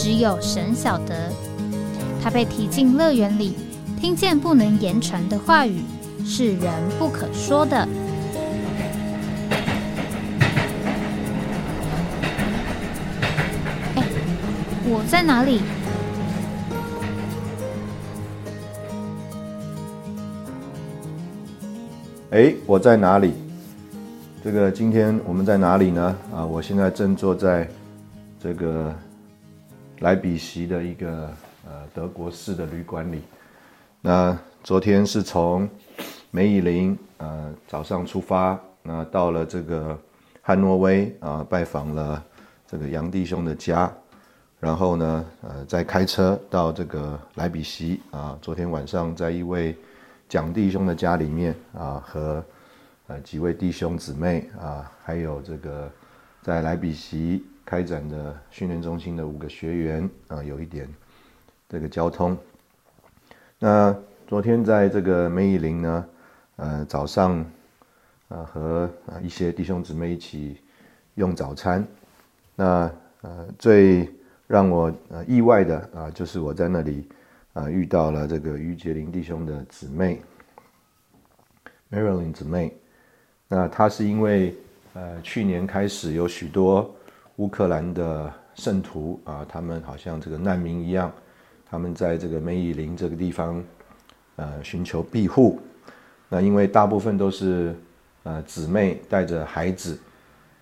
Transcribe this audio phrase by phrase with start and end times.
[0.00, 1.32] 只有神晓得，
[2.22, 3.56] 他被提进乐园里，
[4.00, 5.82] 听见不能言传的话语，
[6.24, 7.76] 是人不可说的。
[13.96, 14.04] 哎，
[14.86, 15.60] 我在哪里？
[22.30, 23.32] 哎，我在哪里？
[24.44, 26.16] 这个今天我们在哪里呢？
[26.32, 27.68] 啊，我现在正坐在
[28.40, 28.94] 这个。
[30.00, 31.30] 莱比锡的一个
[31.66, 33.22] 呃德国式的旅馆里，
[34.00, 35.68] 那昨天是从
[36.30, 39.98] 梅以林呃早上出发，那到了这个
[40.40, 42.22] 汉诺威啊拜访了
[42.66, 43.92] 这个杨弟兄的家，
[44.60, 49.76] 然后呢呃再开车到这个莱比锡啊，昨天晚上在一位
[50.28, 52.44] 蒋弟兄的家里面啊和
[53.08, 55.90] 呃几位弟兄姊妹啊还有这个
[56.42, 57.44] 在莱比锡。
[57.68, 60.88] 开展的训练中心的五个学员啊，有一点
[61.68, 62.34] 这个交通。
[63.58, 63.94] 那
[64.26, 66.08] 昨天在这个梅以林呢，
[66.56, 67.44] 呃，早上
[68.30, 70.62] 啊和啊一些弟兄姊妹一起
[71.16, 71.86] 用早餐。
[72.56, 74.10] 那呃最
[74.46, 77.06] 让我呃意外的啊，就是我在那里
[77.52, 80.22] 啊遇到了这个于杰林弟兄的姊妹
[81.90, 82.74] ，Marilyn 姊妹。
[83.46, 84.56] 那她是因为
[84.98, 86.92] 呃去年开始有许多。
[87.36, 91.12] 乌克兰的圣徒啊，他们好像这个难民一样，
[91.70, 93.62] 他们在这个梅以林这个地方，
[94.34, 95.60] 呃，寻求庇护。
[96.28, 97.76] 那因为大部分都是
[98.24, 99.96] 呃姊妹带着孩子，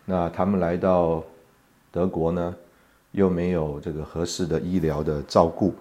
[0.04, 1.24] 那他们来到
[1.90, 2.54] 德国呢，
[3.12, 5.72] 又没有这个合适的医疗的照顾，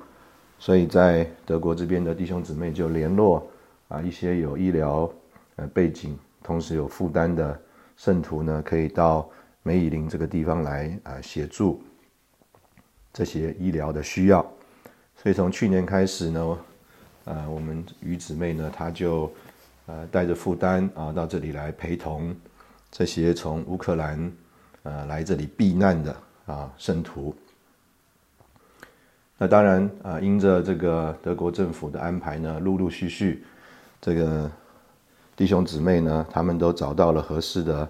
[0.58, 3.46] 所以在德国这边的弟兄姊妹就联络
[3.90, 5.12] 啊一些有医疗
[5.58, 7.60] 呃背景，同时有负担的
[7.98, 9.30] 圣徒呢，可以到。
[9.68, 11.82] 梅以林这个地方来啊，协助
[13.12, 14.46] 这些医疗的需要，
[15.18, 16.58] 所以从去年开始呢，
[17.24, 19.34] 呃，我们于姊妹呢，她就
[19.88, 22.36] 呃带着负担啊，到这里来陪同
[22.92, 24.32] 这些从乌克兰
[24.84, 27.36] 呃来这里避难的啊圣徒。
[29.36, 33.44] 那当然啊，因着这个德国政府的安排呢，陆陆续续
[34.00, 34.52] 这个
[35.36, 37.90] 弟兄姊妹呢，他们都找到了合适的。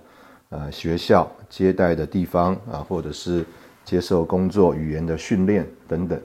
[0.50, 3.44] 呃，学校接待的地方啊，或者是
[3.83, 6.22] 接受工作语言的训练等等。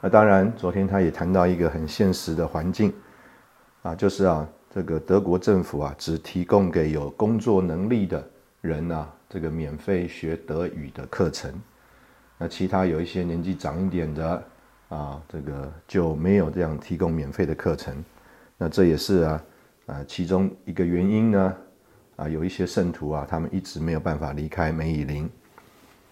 [0.00, 2.92] 那当然，昨天他也谈到一个很现实的环境
[3.82, 8.26] 啊，就是啊，这个德国政府啊，只提供给有工作能力的
[8.62, 11.52] 人啊，这个免费学德语的课程。
[12.38, 14.42] 那其他有一些年纪长一点的
[14.88, 18.02] 啊，这个就没有这样提供免费的课程。
[18.58, 19.44] 那这也是啊，
[19.86, 21.54] 啊，其中一个原因呢。
[22.16, 25.28] 啊，有一些圣徒啊，他们一直没有办法离开梅以林。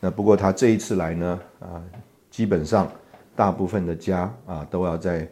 [0.01, 1.83] 那不过他这一次来呢，啊，
[2.31, 2.93] 基本上
[3.35, 5.27] 大部分的家啊，都要在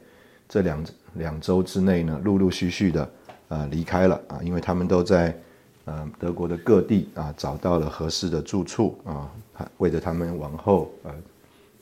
[0.48, 3.10] 这两两周之内呢，陆陆续续的
[3.48, 5.38] 啊离开了啊，因为他们都在
[5.84, 9.30] 呃德国的各地啊找到了合适的住处啊，
[9.76, 11.14] 为着他们往后呃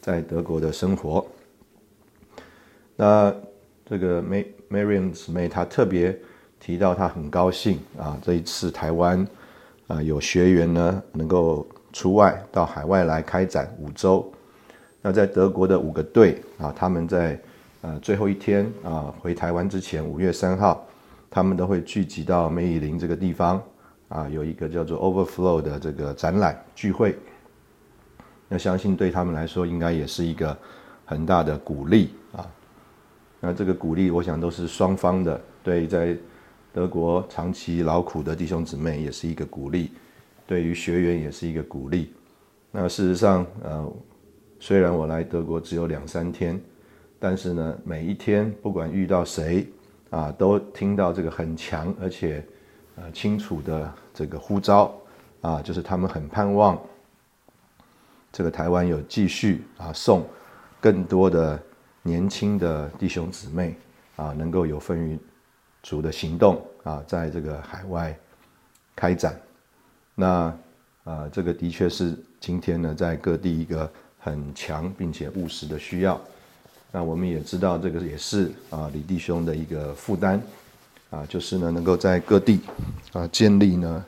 [0.00, 1.24] 在德国的生活。
[2.96, 3.32] 那
[3.86, 6.18] 这个 May Marian 姊妹她特别。
[6.62, 9.26] 提到她很高兴啊，这一次台湾
[9.86, 14.30] 啊有学员呢能够出外到海外来开展五周。
[15.00, 17.40] 那在德国的五个队啊，他们在
[17.80, 20.86] 呃最后一天啊回台湾之前，五月三号，
[21.30, 23.62] 他们都会聚集到梅以林这个地方
[24.08, 27.18] 啊，有一个叫做 Overflow 的这个展览聚会。
[28.48, 30.54] 那相信对他们来说，应该也是一个
[31.06, 32.10] 很大的鼓励。
[33.40, 36.16] 那这个鼓励，我想都是双方的，对在。
[36.72, 39.90] 德国长期劳苦的弟兄姊妹也是一个鼓励，
[40.46, 42.12] 对于学员也是一个鼓励。
[42.70, 43.92] 那事实上，呃，
[44.60, 46.60] 虽然我来德国只有两三天，
[47.18, 49.66] 但是呢，每一天不管遇到谁
[50.10, 52.40] 啊，都听到这个很强而且
[52.94, 54.94] 呃清楚的这个呼召
[55.40, 56.80] 啊，就是他们很盼望
[58.30, 60.24] 这个台湾有继续啊送
[60.80, 61.60] 更多的
[62.02, 63.74] 年轻的弟兄姊妹
[64.16, 65.18] 啊，能够有份于。
[65.82, 68.14] 主的行动啊，在这个海外
[68.94, 69.34] 开展，
[70.14, 70.54] 那
[71.04, 76.20] 啊，这个的确是今天呢，在各地一个很强并且务实的需要。
[76.92, 80.38] 那我们也知道，这个也是啊李弟兄的一个负担
[81.08, 82.60] 啊，就是呢能够在各地
[83.14, 84.04] 啊建立呢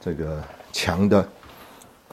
[0.00, 0.42] 这个
[0.72, 1.28] 强的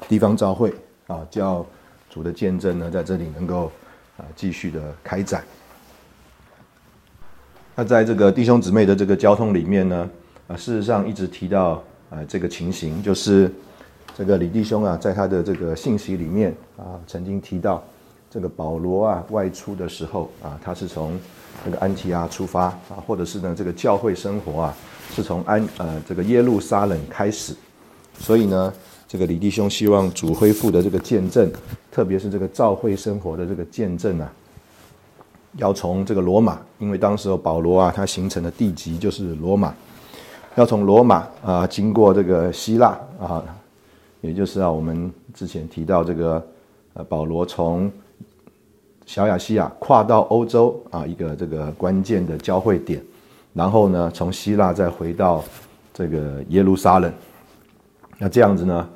[0.08, 0.72] 地方召会
[1.08, 1.66] 啊，叫
[2.08, 3.72] 主的见证呢在这里能够
[4.22, 5.44] 啊继续的开展。
[7.76, 10.10] 那在这个弟兄姊妹的这个交通里面呢，
[10.48, 13.52] 啊事实上一直提到啊这个情形，就是
[14.16, 17.84] 这个李弟兄啊在他的这个信息里面啊曾经提到。
[18.34, 21.20] 这个保罗啊，外出的时候啊，他是从
[21.66, 24.76] 这个安提阿出发啊，或者是呢，这个教会生活啊，
[25.14, 27.54] 是从安呃这个耶路撒冷开始。
[28.18, 28.74] 所以呢，
[29.12, 31.52] 这个李弟兄希望主恢复的这个见证，
[31.92, 34.34] 特别是这个教会生活的这个见证啊，
[35.58, 39.74] 要从这个罗马，因为当时候保罗啊，他形成的地级就是罗马，
[40.56, 43.44] 要从罗马啊，经过这个希腊啊，
[44.22, 46.48] 也就是啊，我们之前提到这个
[46.94, 47.92] 呃，保罗从
[49.06, 53.04] 小亚细亚跨到欧洲啊，一个这个关键的交汇点，
[53.54, 55.44] 然后呢，从希腊再回到
[55.94, 57.12] 这个耶路撒冷，
[58.18, 58.90] 那这样子呢，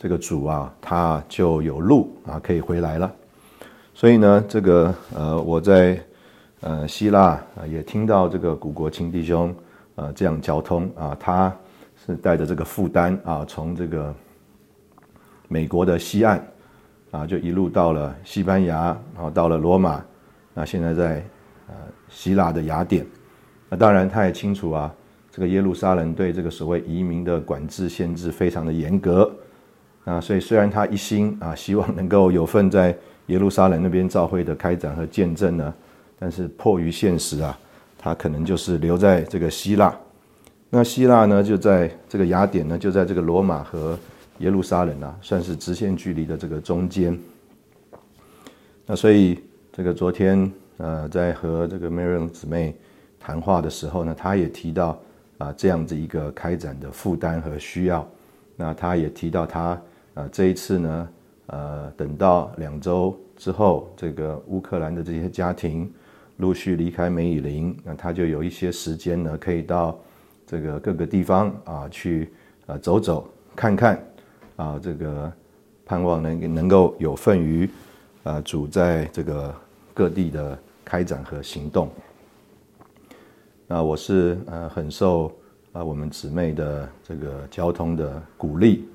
[0.00, 3.12] 这个主啊，他就有路啊可以回来了。
[3.92, 6.00] 所以呢，这个呃，我在
[6.62, 7.38] 呃希腊
[7.68, 9.54] 也听到这个古国清弟兄
[9.96, 11.54] 啊这样交通啊，他
[12.06, 14.14] 是带着这个负担啊，从这个
[15.48, 16.42] 美国的西岸。
[17.10, 20.00] 啊，就一路到了西班牙，然后到了罗马，
[20.54, 21.24] 那现在在
[21.66, 21.74] 呃
[22.08, 23.04] 希腊的雅典。
[23.68, 24.94] 那当然，他也清楚啊，
[25.28, 29.28] 这个耶路撒冷对这个所谓移民的管制限制非常的严格。
[30.04, 35.74] 啊，所以虽然他一心啊希望能够有份在耶路撒冷那边召会的开展和见证呢，
[36.18, 37.58] 但是迫于现实啊，
[37.98, 39.94] 他可能就是留在这个希腊。
[40.68, 43.98] 那希腊呢，就在这个雅典呢，就在这个罗马和。
[44.40, 47.14] 耶路撒冷啊，算是直线距离的这个中间。
[48.86, 49.38] 那所以
[49.70, 52.74] 这个昨天呃，在和这个 Marion 姊妹
[53.18, 54.98] 谈话的时候呢，她也提到
[55.36, 58.08] 啊这样子一个开展的负担和需要。
[58.56, 59.78] 那她也提到她
[60.14, 61.08] 啊这一次呢，
[61.46, 65.92] 呃，等到两周之后，这个乌克兰的这些家庭
[66.38, 69.98] 陆续离开梅以林，那他就有一些时间呢，可以到
[70.46, 72.32] 这个各个地方啊去
[72.66, 73.98] 啊走走看看。
[74.56, 75.32] 啊，这个
[75.86, 77.66] 盼望能能够有份于，
[78.24, 79.54] 啊，主在这个
[79.94, 81.88] 各地的开展和行动。
[83.66, 85.32] 那我是呃很受
[85.72, 88.86] 啊我们姊妹的这个交通的鼓励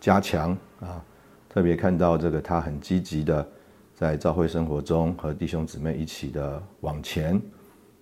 [0.00, 1.04] 加强啊，
[1.48, 3.46] 特别看到这个他很积极的
[3.94, 7.40] 在教会生活中和弟兄姊妹一起的往前。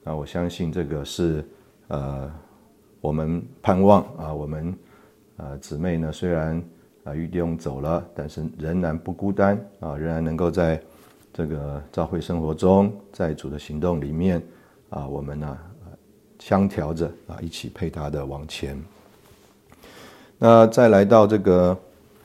[0.04, 1.44] 那我相信这个是
[1.88, 2.32] 呃
[3.00, 4.74] 我们盼望啊我们。
[5.40, 6.60] 呃，姊妹呢，虽然
[7.04, 10.82] 啊玉弟兄走了，但是仍然不孤单啊，仍然能够在
[11.32, 14.42] 这个教会生活中，在主的行动里面
[14.90, 15.56] 啊，我们呢
[16.40, 18.82] 相调着啊，一起配搭的往前。
[20.38, 21.78] 那再来到这个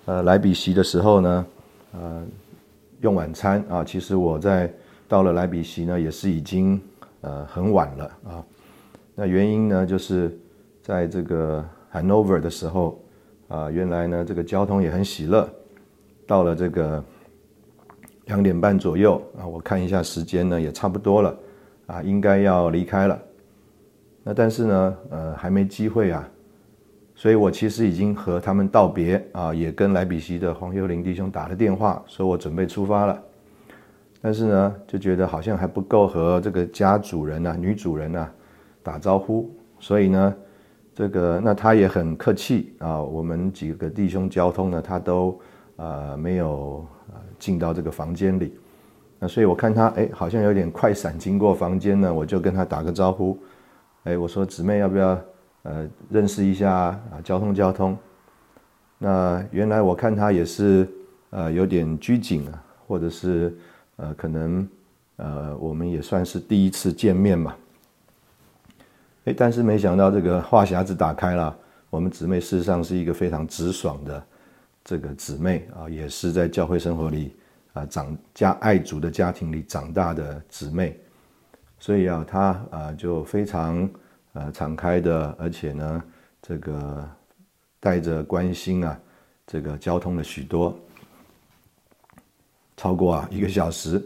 [0.05, 1.45] 呃莱比锡的时候呢，
[1.93, 2.23] 呃
[3.01, 4.71] 用晚餐啊，其实我在
[5.07, 6.81] 到了莱比锡呢，也是已经
[7.21, 8.43] 呃很晚了啊。
[9.15, 10.37] 那原因呢，就是
[10.81, 12.99] 在这个 Hanover 的时候。
[13.49, 15.47] 啊，原来呢，这个交通也很喜乐。
[16.25, 17.03] 到了这个
[18.25, 21.37] 两点半左右啊，我看一下时间呢，也差不多了
[21.85, 23.19] 啊，应该要离开了。
[24.23, 26.27] 那但是呢，呃，还没机会啊，
[27.23, 33.17] 所以我其实已经和他们道别啊，也跟莱比锡的黄幽灵弟兄打了电话，说我准备出发了。
[34.21, 38.29] 但是呢，就觉得好像还不够和这个家主人呐、女主人呐
[38.83, 39.49] 打招呼，
[39.79, 40.35] 所以呢。
[40.93, 45.39] 这个那他也很客气啊，我们几个弟兄交通呢，他都
[45.77, 48.53] 啊没有啊进到这个房间里，
[49.17, 53.39] 那所以我看他哎好像有点快闪经过房间呢，我就跟他打个招呼，
[54.03, 55.17] 哎我说姊妹要不要
[55.63, 57.97] 呃认识一下啊交通交通，
[58.97, 60.87] 那原来我看他也是
[61.31, 63.53] 呃有点拘谨啊，或者是
[63.97, 64.67] 呃可能
[65.17, 67.55] 呃我们也算是第一次见面嘛。
[69.25, 71.57] 哎，但是没想到这个话匣子打开了，
[71.89, 74.23] 我们姊妹事实上是一个非常直爽的
[74.83, 77.33] 这个姊妹啊，也是在教会生活里
[77.71, 80.99] 啊长家爱主的家庭里长大的姊妹，
[81.79, 83.89] 所以啊，她啊就非常
[84.33, 86.03] 呃敞开的，而且呢，
[86.41, 87.09] 这个
[87.79, 88.99] 带着关心啊，
[89.47, 90.77] 这个交通了许多，
[92.75, 94.01] 超过啊一个小时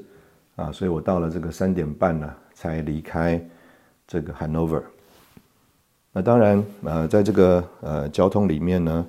[0.55, 3.43] 啊，所以我到了这个三点半呢才离开
[4.07, 4.84] 这个 Hanover。
[6.12, 9.07] 那当然，呃，在这个呃交通里面呢，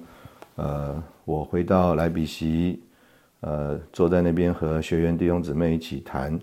[0.56, 2.82] 呃，我回到莱比锡，
[3.40, 6.38] 呃，坐在那边和学员弟兄姊妹一起谈。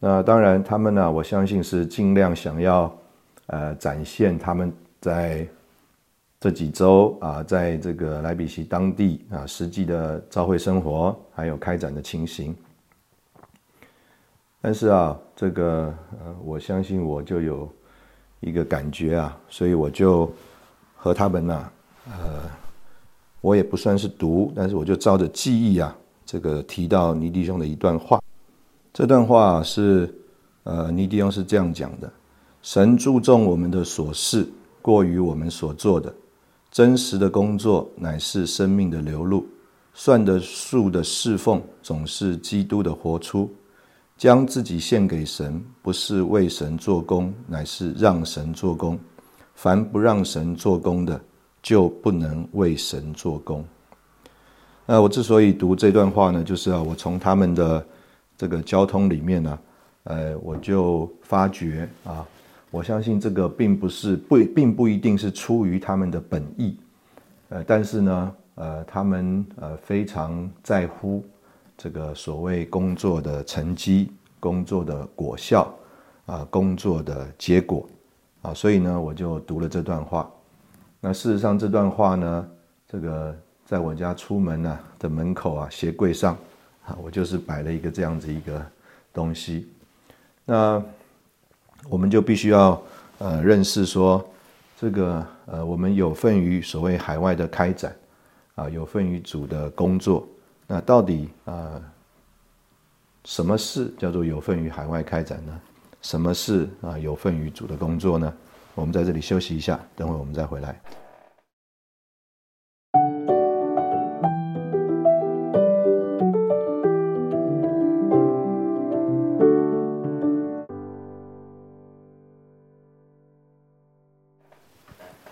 [0.00, 2.92] 那当然，他们呢，我相信是尽量想要
[3.50, 5.46] 呃展现他们在
[6.40, 12.56] 这几周啊，在这个莱比锡当地啊实际的召会生活还有开展的情形。
[14.62, 17.68] 但是啊，这个呃，我相信我就有
[18.40, 20.30] 一个感觉啊，所以我就
[20.96, 21.70] 和他们呐，
[22.06, 22.42] 呃，
[23.40, 28.20] 我也不算是读，但是我就照着记忆啊，这个提到尼弟兄的一段话。
[28.92, 30.14] 这段话是
[30.64, 32.12] 呃，尼弟兄是这样讲的：
[32.62, 34.46] 神注重我们的所事，
[34.82, 36.14] 过于我们所做的。
[36.70, 39.44] 真实的工作乃是生命的流露，
[39.94, 43.50] 算得数的侍奉总是基督的活出。
[44.16, 48.98] 将自己献给神，不是为神做工，乃是让神做工。
[49.54, 51.18] 凡不让神做工的，
[51.62, 53.64] 就不能为神做工。
[54.84, 57.84] 那我之所以读这段话呢，就是啊，我从他们的
[58.36, 59.58] 这个交通里面呢，
[60.04, 62.26] 呃，我就发觉啊，
[62.70, 66.76] 我相信这个并不是不，并不一定是出于他们的本意，
[67.48, 71.24] 呃，但是呢，呃，他们呃非常在乎。
[71.82, 75.74] 这个所谓工作的成绩、工作的果效
[76.26, 77.88] 啊，工作的结果
[78.42, 80.30] 啊，所以呢，我就读了这段话。
[81.00, 82.48] 那事实上，这段话呢，
[82.86, 83.34] 这个
[83.64, 86.36] 在我家出门呢的门口啊，鞋柜上
[86.84, 88.62] 啊，我就是摆了一个这样子一个
[89.10, 89.66] 东西。
[90.44, 90.84] 那
[91.88, 92.80] 我们就必须要
[93.18, 94.24] 呃认识说，
[94.78, 97.96] 这个呃，我们有份于所谓海外的开展
[98.54, 100.26] 啊，有份于主的工作。
[100.66, 101.80] 那到底啊，
[103.24, 105.60] 什么事叫做有份于海外开展呢？
[106.02, 108.32] 什么事啊有份于主的工作呢？
[108.74, 110.80] 我们在这里休息一下，等会我们再回来。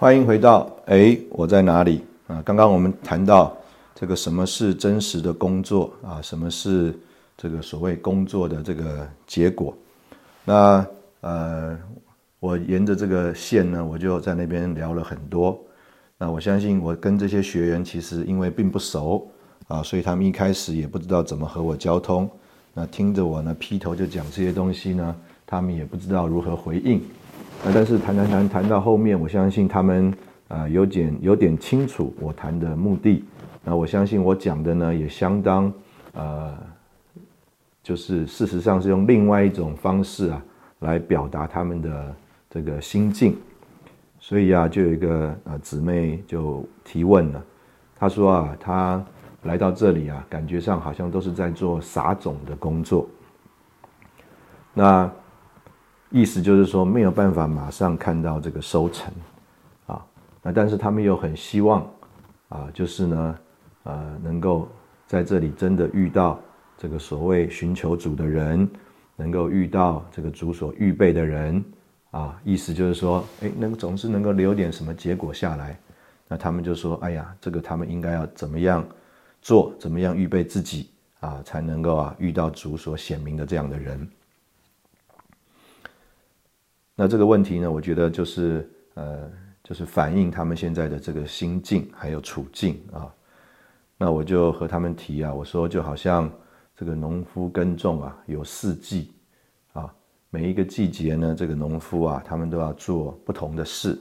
[0.00, 2.40] 欢迎回到哎，我在哪里啊？
[2.44, 3.52] 刚刚我们谈到。
[3.96, 6.22] 这个什么是真实的工作啊？
[6.22, 6.96] 什么是
[7.36, 9.76] 这个所谓工作的这个结果？
[10.44, 10.86] 那
[11.20, 11.76] 呃，
[12.38, 15.58] 我沿着这个线呢，我就在那边聊了很多。
[16.16, 19.28] 那我相信我跟这些学员其实因为并不熟
[19.66, 22.30] 啊，所以他们一开始也不知道怎么和我交通。
[22.72, 27.02] 那听着我呢劈头就讲这些东西呢，他们也不知道如何回应。
[27.64, 30.14] 那但是谈谈谈谈到后面，我相信他们
[30.48, 33.24] 啊有点有点清楚我谈的目的。
[33.64, 35.70] 那我相信我讲的呢，也相当，
[36.14, 36.56] 呃，
[37.82, 40.42] 就是事实上是用另外一种方式啊，
[40.78, 42.14] 来表达他们的
[42.48, 43.36] 这个心境。
[44.20, 47.44] 所以啊，就有一个呃姊妹就提问了，
[47.96, 49.04] 她说啊，她
[49.42, 53.06] 来到这里啊，感觉上好像都是在做撒种的工作。
[54.72, 55.10] 那
[56.10, 59.12] 意思就是说没有办法马上看到这个收成
[59.86, 60.04] 啊，
[60.42, 61.88] 那但是他们又很希望
[62.48, 63.38] 啊，就是呢。
[63.84, 64.68] 呃，能够
[65.06, 66.38] 在这里真的遇到
[66.76, 68.68] 这个所谓寻求主的人，
[69.16, 71.64] 能够遇到这个主所预备的人，
[72.10, 75.80] 啊，意思就是说，哎，能总是能够留点什么结果下来，
[76.26, 78.86] 那他们就说，哎呀，这个他们应该要怎么样
[79.40, 84.06] 做，怎么样预备自己啊，才能够啊遇到主所显明的这样的人。
[87.00, 89.30] 那这个问题呢，我觉得就是呃，
[89.62, 93.14] 就是反映他们现在的这个心境还有处境啊。
[93.96, 96.28] 那我就和他们提啊，我说就好像
[96.74, 99.12] 这个农夫耕种啊，有四季
[99.74, 99.94] 啊，
[100.28, 103.96] 每一个季节呢，这个农夫啊，他们都要做不同的事。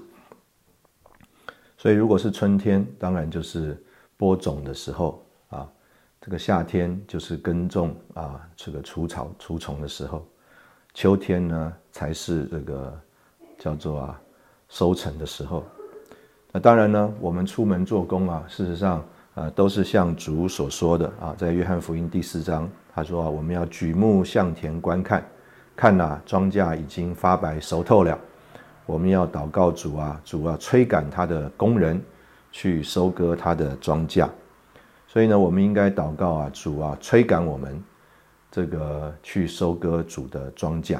[1.77, 3.79] 所以如果是春天，当然就是
[4.17, 5.71] 播种的时候啊；
[6.19, 10.27] 这个夏天就是耕种啊，这个除草除虫的时候；
[10.97, 12.99] 秋天呢，才是这个
[13.59, 14.19] 叫做啊
[14.67, 15.63] 收成的时候。
[16.51, 19.05] 那当然呢，我们出门做工啊，事实上。
[19.35, 25.23] 啊，都是像主所说的啊，在约翰福音第四章，他说啊，我们要举目向田观看，
[25.75, 28.17] 看呐，庄稼已经发白熟透了。
[28.87, 32.01] 我们要祷告主啊，主啊，催赶他的工人
[32.51, 34.27] 去收割他的庄稼。
[35.05, 37.79] 所以呢，我们应该祷告啊，主啊，催赶我们
[38.57, 40.97] 这个去收割主的庄稼。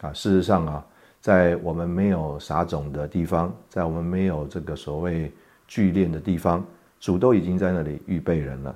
[0.00, 0.86] 啊，事实上啊，
[1.20, 5.30] 在我们没有撒种的地方，在我们没有这个所谓
[5.68, 6.64] 聚练的地方。
[6.98, 8.74] 主都已经在那里预备人了，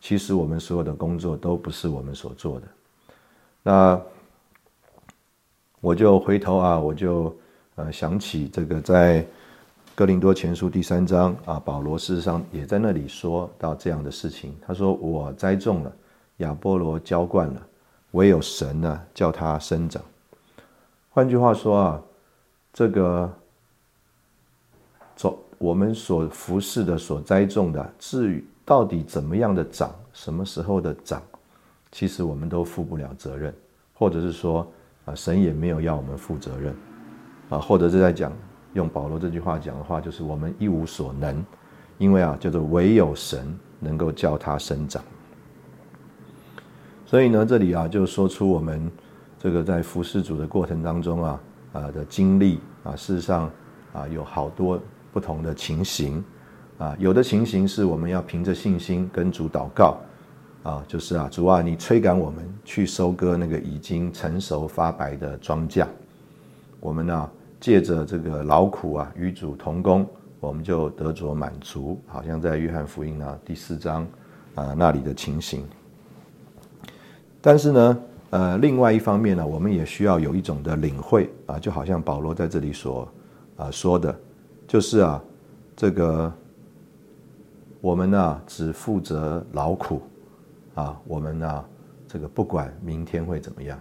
[0.00, 2.68] 其实我们所有的工作都不是我们所做的。
[3.64, 4.00] 那
[5.80, 7.36] 我就回头啊，我就
[7.74, 9.26] 呃想起这个在
[9.96, 14.54] 哥林多前书第三章啊，保罗事实上也在那里说到这样的事情。
[14.64, 15.92] 他说：“我栽种了，
[16.38, 17.66] 亚波罗浇灌了，
[18.12, 20.02] 唯有神呢叫它生长。”
[21.10, 22.02] 换句话说啊，
[22.72, 23.32] 这个
[25.14, 31.22] 走我们所服侍的、所栽种的，至于到底怎么样的长，什么时候的长，
[31.90, 33.54] 其实我们都负不了责任，
[33.94, 34.66] 或者是说
[35.06, 36.74] 啊，神也没有要我们负责任
[37.48, 38.32] 啊，或者是在讲。
[38.74, 41.42] 用保罗这句话讲的话，就是我们一无所能，
[41.96, 45.02] 因为啊，叫做唯有神能够叫它生长。
[47.06, 48.90] 所以呢，这里啊，就说出我们
[49.38, 51.40] 这个在服侍主的过程当中啊
[51.72, 53.50] 啊的经历啊，事实上
[53.94, 54.78] 啊有好多
[55.12, 56.22] 不同的情形
[56.76, 59.96] 啊，有的情形是我们要凭着信心跟主祷告
[60.62, 65.86] 啊，就是啊，主啊，你催赶我们去收割那个已经成熟发白的庄稼，
[66.80, 67.30] 我们呢。
[67.58, 70.06] 借着这个劳苦啊，与主同工，
[70.40, 74.06] 我们就得着满足，好像在约翰福音啊第四章
[74.54, 75.66] 啊那里的情形。
[77.40, 77.98] 但是呢，
[78.30, 83.08] 呃，另外一方面呢，我们也需要有一种的领会啊，就好像保罗在这里所
[83.56, 84.14] 啊说的，
[84.66, 85.22] 就是啊，
[85.76, 86.32] 这个
[87.80, 90.02] 我们呢只负责劳苦
[90.74, 91.64] 啊，我们呢
[92.08, 93.78] 这个不管明天会怎么样。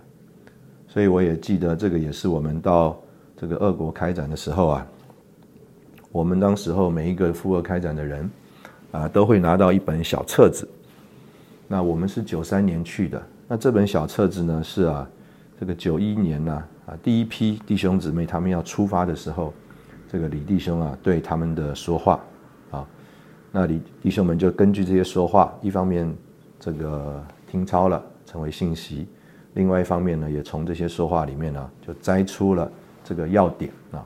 [0.88, 2.98] 所以我也记得这个也是我们到。
[3.38, 4.88] 这个俄国开展的时候啊，
[6.10, 8.32] 我们当时候每一个赴俄开展的人
[8.94, 10.66] 啊，都会拿到一本小册子。
[11.68, 15.08] 那我们是九三年去的，那这本小册子呢是啊，
[15.60, 19.54] 这个九一年呢啊，第一批弟兄姊妹他们要出发的时候，
[20.12, 22.20] 这个李弟兄啊对他们的说话
[22.72, 22.88] 啊，
[23.52, 26.12] 那李弟兄们就根据这些说话，一方面
[26.60, 29.08] 这个听抄了成为信息，
[29.54, 32.72] 另外一方面呢，也从这些说话里面呢，就摘出了。
[33.08, 34.04] 这个要点啊，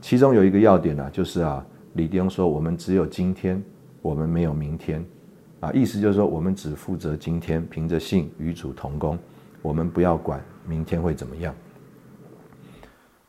[0.00, 1.62] 其中有一个要点呢，就是啊，
[1.92, 3.62] 李弟兄说，我们只有今天，
[4.00, 5.04] 我们没有明天，
[5.62, 9.16] 啊，意思就是说，我们只负责今天，凭着信与主同工，
[9.62, 11.54] 我们不要管明天会怎么样。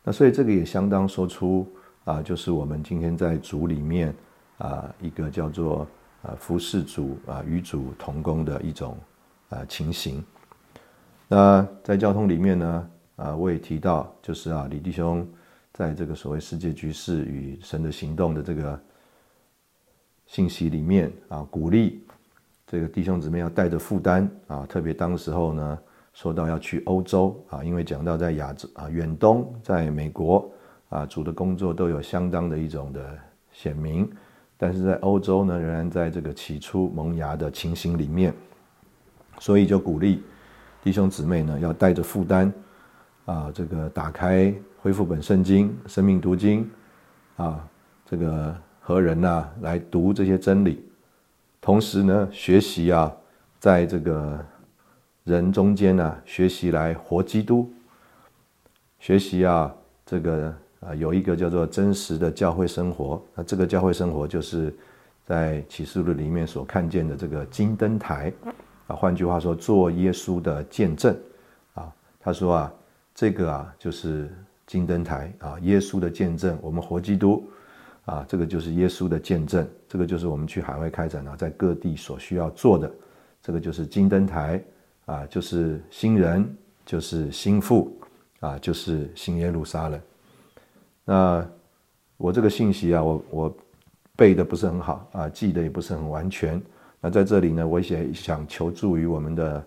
[0.04, 1.72] 那所以这个也相当说出
[2.06, 4.15] 啊，就是我们今天在主里面
[4.58, 5.88] 啊，一个叫做
[6.24, 8.98] 啊服侍主啊与主同工的一种
[9.50, 10.24] 啊情形。
[11.28, 12.89] 那在交通里面呢？
[13.15, 15.26] 啊，我也提到，就是啊，李弟兄
[15.72, 18.82] 在这个所谓世界局势与神的行动的这个
[20.26, 22.03] 信息里面啊，鼓励
[22.65, 25.80] 这个弟兄姊妹要带着负担啊，特别当时候呢，
[26.13, 30.49] 说到要去欧洲啊，因为讲到在亚洲啊，远东，在美国
[30.89, 33.17] 啊，主的工作都有相当的一种的
[33.52, 34.10] 显明，
[34.58, 38.34] 但是在欧洲呢，仍然在这个起初萌芽的情形里面，
[39.39, 40.23] 所以就鼓励
[40.82, 42.52] 弟兄姊妹呢，要带着负担。
[43.26, 46.69] 啊，这个打开恢复本圣经、生命读经，
[47.38, 47.65] 啊，
[48.06, 50.84] 这个和人呐来读这些真理，
[51.63, 53.10] 同时呢学习啊，
[53.58, 54.38] 在这个
[55.23, 57.71] 人中间呢学习来活基督，
[58.99, 59.73] 学习啊，
[60.06, 64.76] 这个啊有一个叫做真实的教会生活，那这个教会生活就是
[65.26, 68.34] 在启示录里面所看见的这个金灯台，
[68.88, 71.17] 啊，换句话说，做耶稣的见证，
[71.76, 72.73] 啊，他说啊。
[73.15, 74.28] 这个啊，就是
[74.65, 76.58] 金灯台啊，耶稣的见证。
[76.63, 77.47] 我们活基督
[78.06, 79.68] 啊，这个就是耶稣的见证。
[79.88, 82.92] 这个就是我们去海外开展啊，在各地所需要做的。
[83.42, 84.63] 这个就是金灯台
[85.06, 87.96] 啊，就是新人，就是心腹
[88.39, 90.02] 啊，就是新耶路撒冷。
[91.06, 91.48] 那
[92.18, 93.58] 我这个信息啊，我我
[94.16, 96.62] 背的不是很好啊，记得也不是很完全。
[97.02, 99.66] 那在这里呢，我也想求助于我们的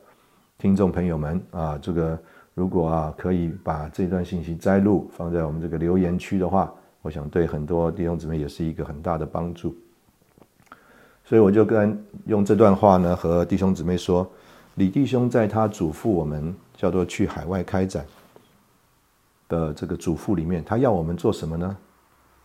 [0.58, 2.18] 听众朋友们啊，这个。
[2.56, 6.72] 如果啊，可以把这段信息摘录放在我们这个留言区的话，
[7.06, 9.76] 我想对很多弟兄姊妹也是一个很大的帮助。
[11.24, 14.28] 所以我就跟用这段话呢，和弟兄姊妹说，
[14.74, 18.04] 李弟兄在他嘱咐我们叫做去海外开展
[19.48, 21.76] 的这个嘱咐里面，他要我们做什么呢？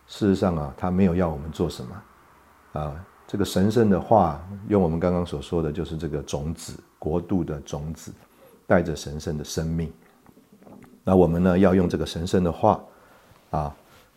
[0.06, 3.04] 事实上啊，他没有要我们做什么啊。
[3.26, 8.12] 这个神圣的话，用我们刚刚所说的就是这个种子国度的种子，
[8.64, 9.92] 带着神圣的生命。
[11.02, 12.80] 那我们呢，要用这个神圣的话，
[13.50, 13.74] 啊，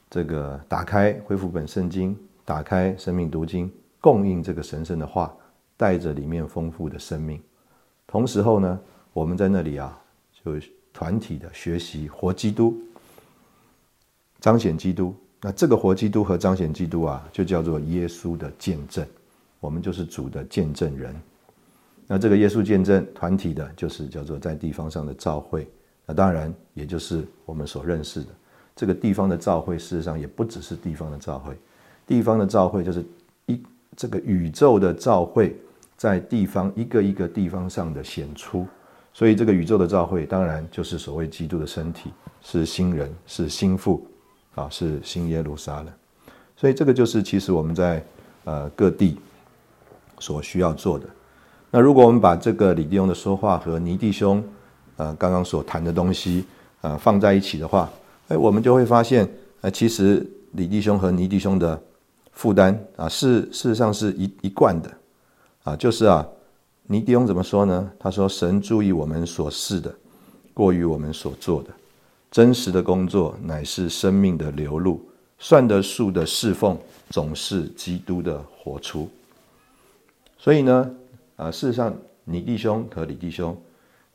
[0.10, 5.36] 这个打开恢复本圣经，打开生命读经，供应这个神圣的话，
[5.76, 7.42] 带着里面丰富的生命。
[8.08, 8.80] 同时候呢，
[9.14, 10.00] 我们在那里啊，
[10.44, 10.54] 就
[10.94, 12.78] 团体的学习活基督，
[14.40, 15.14] 彰显基督。
[15.42, 19.06] 那这个活基督和彰显基督啊，就叫做耶稣的见证。
[19.60, 21.14] 我们就是主的见证人。
[22.08, 25.68] 那这个耶稣见证团体的，就是叫做在地方上的召会。
[26.06, 28.28] 那当然，也就是我们所认识的
[28.76, 31.58] 这个地方的召会，事实上也不只是地方的召会，
[32.06, 33.06] 地方的召会就是
[33.46, 33.62] 一
[33.96, 35.56] 这个宇宙的召会，
[35.96, 38.68] 在地方一个一个地方上的显出。
[39.14, 42.12] 所以这个宇宙的召会，当然就是所谓基督的身体，
[42.42, 44.06] 是新人，是心腹，
[44.56, 45.88] 啊，是新耶路撒冷。
[46.58, 48.04] 所以这个就是其实我们在
[48.44, 49.18] 呃各地
[50.20, 51.06] 所需要做的。
[51.72, 54.44] 那如果我们把这个李弟兄的说话和尼弟兄
[54.98, 56.46] 呃刚刚所谈的东西
[56.82, 57.90] 呃放在一起的话，
[58.28, 59.30] 哎，我们就会发现，
[59.62, 61.82] 呃，其实李弟兄和尼弟兄的
[62.32, 64.92] 负担啊，事事实上是一一贯的，
[65.64, 66.28] 啊，就是啊。
[66.88, 67.92] 尼弟兄怎么说呢？
[67.98, 69.92] 他说：“神注意我们所事的，
[70.54, 71.72] 过于我们所做的。
[72.30, 75.02] 真实的工作乃是生命的流露，
[75.40, 76.78] 算得数的侍奉
[77.10, 79.10] 总是基督的活出。
[80.38, 80.92] 所以呢，
[81.38, 81.92] 啊，事实上，
[82.24, 83.58] 尼弟兄和李弟兄，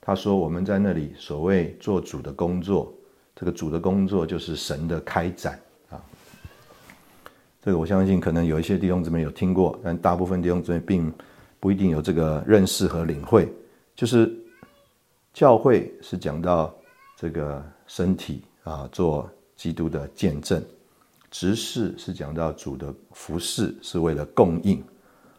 [0.01, 2.95] 他说我们在那里所谓做主的工作，
[3.41, 5.99] 这个主的工作就是神的开展啊。
[7.65, 11.13] 这个我相信可能有一些弟兄姊妹有听过，但大部分弟兄姊妹并。”
[11.63, 13.47] 不一定有这个认识和领会，
[13.95, 14.35] 就是
[15.35, 16.75] 教会是讲到
[17.15, 20.59] 这个身体啊，做基督的见证；
[21.31, 24.79] 执事是讲到主的服饰是为了供应；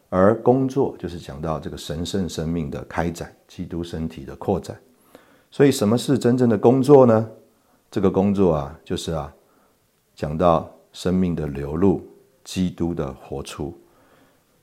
[0.10, 4.80] 而工作就是讲到这个神圣生命的开展，基督身体的扩展。
[5.50, 7.28] 所以，什么是真正的工作呢？
[7.92, 9.30] 这个工作啊，就是啊，
[10.16, 12.02] 讲到生命的流露，
[12.42, 13.78] 基督的活出。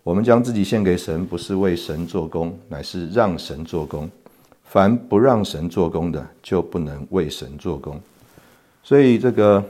[0.03, 4.11] 我们将自己献给神，不是为神做工，乃是让神做工。
[4.65, 8.01] 凡不让神做工的，就不能为神做工。
[8.83, 9.63] 所以，这个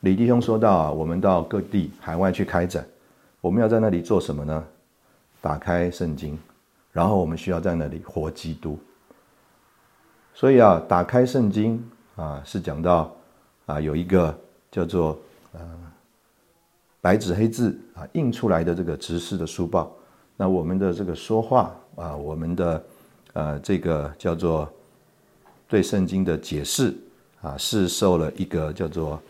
[0.00, 2.86] 李弟兄说到啊，我们到各地海外去开展，
[3.40, 4.64] 我们要在那里做什么呢？
[5.40, 6.38] 打开圣经，
[6.92, 8.78] 然后我们需要在那里活基督。
[10.34, 11.82] 所以啊，打开圣经
[12.16, 13.14] 啊，是讲到
[13.66, 14.36] 啊，有一个
[14.70, 15.18] 叫做
[15.52, 15.60] 呃。
[16.98, 19.94] 白纸黑字啊，印出来的这个直视的书报，
[20.36, 22.84] 那我们的这个说话啊，我们的
[23.32, 24.68] 呃这个叫做
[25.68, 26.92] 对圣经的解释
[27.42, 29.22] 啊，是受了一个叫做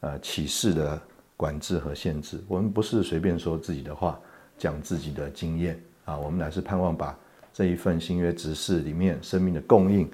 [0.00, 1.00] 呃启示的
[1.38, 2.38] 管制和限制。
[2.46, 4.20] 我们不是随便说自己的话，
[4.58, 7.16] 讲自己的经验啊，我们乃是盼望把
[7.54, 10.10] 这一份新约指示里面生命的供应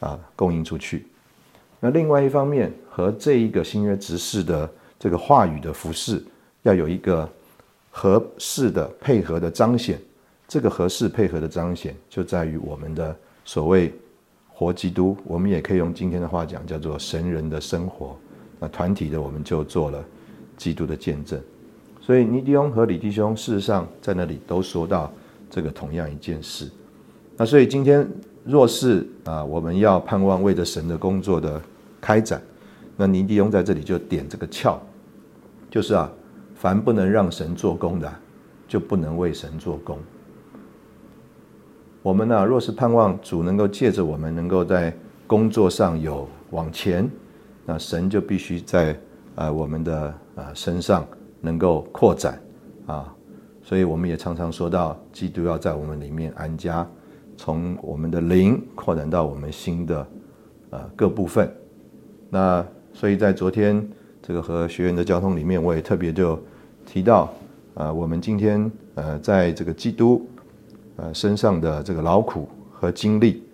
[0.00, 1.06] 啊供应出去。
[1.80, 6.22] 那另外一方面，和这一个新约执事的这个话语的服饰。
[6.62, 7.30] 要有一个
[7.92, 9.96] 合适的配合的彰显，
[10.48, 13.94] 这个合适配合的彰显就在于我们的所谓
[14.48, 18.16] 活基督，我们也可以用今天的话讲，叫做神人的生活。
[18.58, 20.04] 那团体的我们就做了
[20.56, 21.40] 基督的见证。
[22.00, 25.12] 所以尼迪翁和李弟兄事实上在那里都说到
[25.48, 26.68] 这个同样一件事。
[27.36, 28.04] 那所以今天
[28.46, 31.60] 若是啊我们要盼望为着神的工作的
[32.00, 32.40] 开展，
[32.96, 34.76] 那尼迪翁在这里就点这个窍，
[35.70, 36.10] 就是啊。
[36.58, 38.10] 凡不能让神做工的，
[38.66, 39.98] 就不能为神做工。
[42.02, 44.90] 我们呢，若是盼望主能够借着我们，能够在
[45.26, 47.06] 工作上有往前，
[47.66, 48.98] 那神就必须在
[49.34, 51.06] 啊我们的啊身上
[51.42, 52.40] 能够扩展
[52.86, 53.14] 啊。
[53.62, 56.88] 所以我们也常常说到，基督要在我们里面安家，
[57.36, 60.06] 从我们的灵扩展到我们心的
[60.70, 61.50] 呃各部分。
[62.30, 63.86] 那所以在昨天。
[64.22, 66.36] 这个和学员的交通里面，我也特别就
[66.84, 67.32] 提到，
[67.74, 70.26] 啊，我们今天呃，在这个基督
[70.96, 73.44] 呃身上的这个劳苦和经历，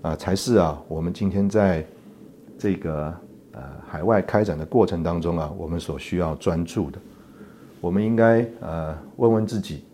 [0.00, 1.84] 啊，才是啊，我们今天在
[2.56, 3.14] 这个
[3.52, 6.98] 呃海外开展的过程当中啊，我们所需要专注的。
[7.82, 9.84] 我们应该呃问问自己，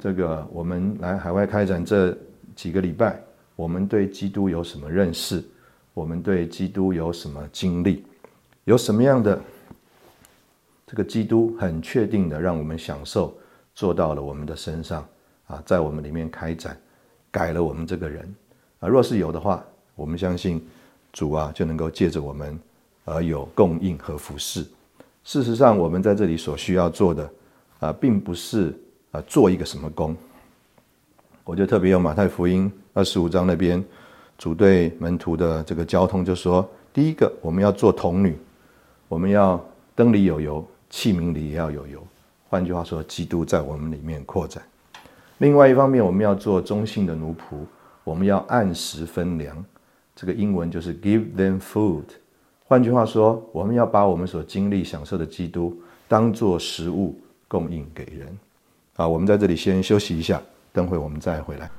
[0.00, 2.12] 这个我们来海外开展这
[2.54, 3.20] 几个礼拜，
[3.56, 5.42] 我们对基督有什么认识？
[5.92, 8.04] 我们对基督有什么经历？
[8.64, 9.40] 有什么样的
[10.86, 13.36] 这个基督很确定的让我们享受
[13.74, 15.06] 做到了我们的身上
[15.46, 16.76] 啊，在我们里面开展，
[17.30, 18.34] 改了我们这个人
[18.80, 18.88] 啊。
[18.88, 19.64] 若是有的话，
[19.94, 20.66] 我们相信
[21.12, 22.58] 主啊就能够借着我们
[23.04, 24.64] 而有供应和服侍。
[25.22, 27.30] 事实上，我们在这里所需要做的
[27.80, 28.74] 啊，并不是
[29.10, 30.16] 啊做一个什么工。
[31.44, 33.82] 我就特别用马太福音二十五章那边
[34.38, 38.36] 主对门徒的这个交通，就说：第一个，我们要做童女。
[39.08, 39.62] 我们要
[39.94, 42.02] 灯里有油，器皿里也要有油。
[42.48, 44.62] 换句话说，基督在我们里面扩展。
[45.38, 47.58] 另外一方面，我们要做中性的奴仆，
[48.04, 49.62] 我们要按时分粮。
[50.16, 52.04] 这个英文就是 give them food。
[52.66, 55.76] 换句话说，我们要把我们所经历、享受的基督
[56.08, 57.14] 当做食物
[57.46, 58.36] 供应给人。
[58.94, 60.40] 好，我们在这里先休息一下，
[60.74, 61.70] 等会我们再回来。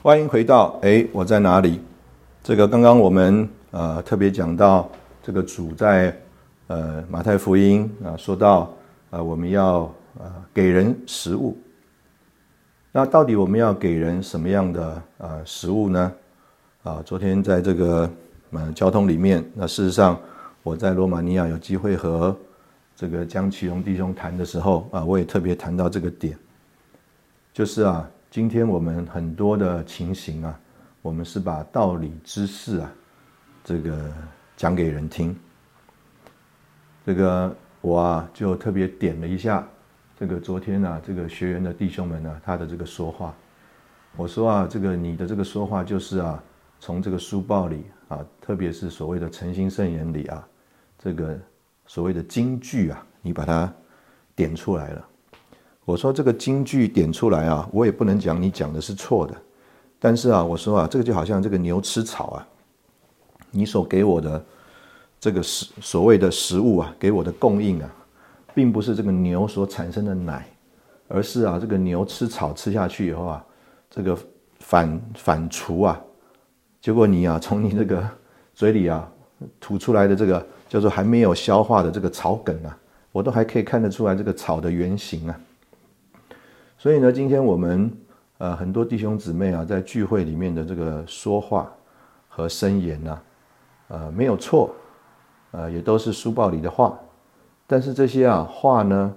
[0.00, 1.80] 欢迎回到，哎，我在哪里？
[2.44, 4.88] 这个刚刚我们呃特别讲到
[5.20, 6.16] 这个主在
[6.68, 8.72] 呃马太福音，啊，说到
[9.10, 11.58] 呃我们要呃给人食物。
[12.96, 16.12] 那到底我们要给人什么样的呃食物呢？
[16.84, 18.08] 啊，昨天在这个
[18.52, 20.16] 呃交通里面，那事实上
[20.62, 22.36] 我在罗马尼亚有机会和
[22.94, 26.38] 这个江启荣弟兄谈的时候啊，我也特别谈到这个点，
[27.52, 28.08] 就是啊。
[28.30, 30.56] 今天我们很多的情形啊，
[31.02, 32.92] 我们是把道理知识啊，
[33.64, 34.12] 这个
[34.56, 35.36] 讲给人听。
[37.04, 39.66] 这个我啊就特别点了一下，
[40.18, 43.34] 这个昨天啊这个学员的弟兄们呢，他的这个说话，
[44.16, 46.40] 我说啊，这个你的这个说话就是啊，
[46.78, 50.46] 从这个书报里啊，特别是所谓的诚心圣言里啊，
[50.98, 51.36] 这个
[51.86, 53.72] 所谓的金句啊，你把它
[54.36, 55.04] 点出来了。
[55.84, 59.34] 我说这个京剧点出来啊，我也不能讲你讲的是错的，
[59.98, 62.46] 但是啊，我说啊，这个就好像这个牛吃草啊，
[63.50, 64.44] 你所给我的
[65.18, 67.90] 这个食所谓的食物啊，给我的供应啊，
[68.54, 70.46] 并不是这个牛所产生的奶，
[71.08, 73.44] 而是啊，这个牛吃草吃下去以后啊，
[73.90, 74.16] 这个
[74.60, 76.00] 反反刍啊，
[76.80, 78.08] 结果你啊，从你这个
[78.54, 79.10] 嘴里啊
[79.58, 82.78] 吐出来的这个叫做还没有消化的这个草梗啊，
[83.10, 85.40] 我都还可以看得出来这个草的原型啊。
[86.78, 87.90] 所以呢，今天我们
[88.38, 91.72] 呃很多弟兄姊妹啊，在聚会里面的这个说话
[92.28, 93.20] 和声言呢，
[93.88, 94.72] 呃没有错，
[95.50, 96.98] 呃也都是书报里的话，
[97.66, 99.14] 但是这些啊话呢，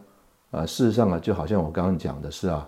[0.52, 2.68] 啊事实上啊，就好像我刚刚讲的是啊，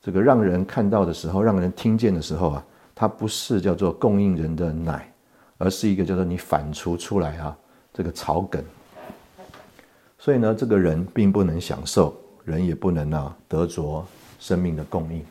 [0.00, 5.12] 这个让人看到的时候，让人听见的时候啊，它不是叫做供应人的奶，
[5.58, 7.56] 而是一个叫做你反刍出来啊
[7.92, 8.62] 这个草梗，
[10.18, 14.04] 所以呢，这个人并不能享受，人也不能啊得着。
[14.38, 15.24] 生命的供应，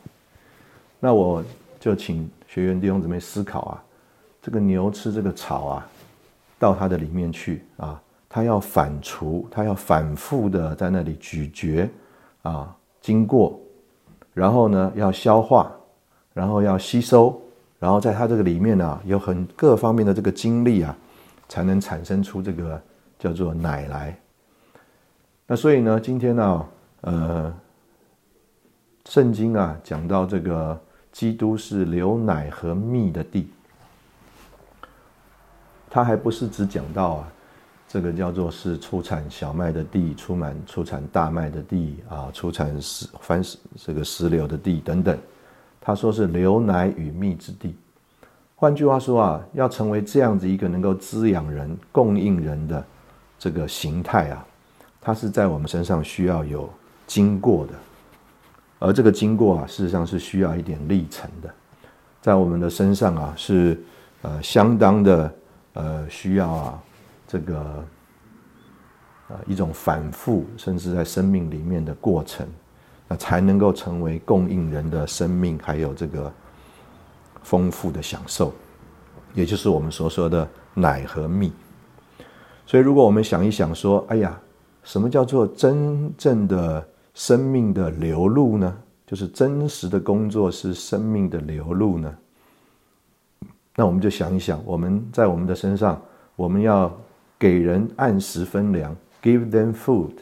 [0.98, 1.42] 那我
[1.78, 3.82] 就请学员弟兄姊妹思考啊，
[4.42, 5.88] 这个牛吃这个草啊，
[6.58, 8.02] 到它的里面去啊，
[8.36, 11.88] 它要反刍，它要反复的在那里咀嚼
[12.42, 13.58] 啊，经过，
[14.34, 15.72] 然后呢要消化，
[16.34, 17.40] 然后要吸收，
[17.78, 20.94] 然后在它这个里面呢，有很各方面的这个精力啊，
[21.48, 22.78] 才能产生出这个
[23.18, 24.14] 叫做奶来。
[25.46, 26.66] 那所以呢，今天呢，
[27.00, 27.54] 呃。
[29.08, 30.76] 圣经啊，讲到这个
[31.12, 33.48] 基督是流奶和蜜的地，
[35.88, 37.32] 他还不是只讲到啊，
[37.88, 45.16] 这个叫做是出产小麦的地，出满出产大麦的地啊，出产石番石这个石榴的地等等。
[45.80, 47.76] 他说是牛奶与蜜之地。
[48.56, 52.84] 换句话说啊，要成为这样子一个能够滋养人、供应人的
[53.38, 54.44] 这个形态啊，
[55.00, 56.68] 它是在我们身上需要有
[57.06, 57.72] 经过的。
[58.78, 61.54] 而这个经过啊，事实上是需要一点历程的，
[62.20, 63.80] 在我们的身上啊，是
[64.22, 65.34] 呃相当的
[65.74, 66.82] 呃需要啊
[67.26, 67.84] 这个
[69.28, 72.46] 呃一种反复，甚至在生命里面的过程，
[73.08, 76.32] 那才能够成为供应人的生命，还有这个
[77.42, 78.52] 丰富的享受，
[79.34, 81.52] 也就是我们所说的奶和蜜。
[82.66, 84.40] 所以，如果我们想一想说，哎呀，
[84.82, 86.86] 什么叫做真正的？
[87.18, 92.14] 生命的流露呢，就是真实的工作是生命的流露呢。
[93.74, 95.98] 那我们就想一想，我们在我们的身上，
[96.34, 96.94] 我们要
[97.38, 100.12] 给人按时分粮，give them food。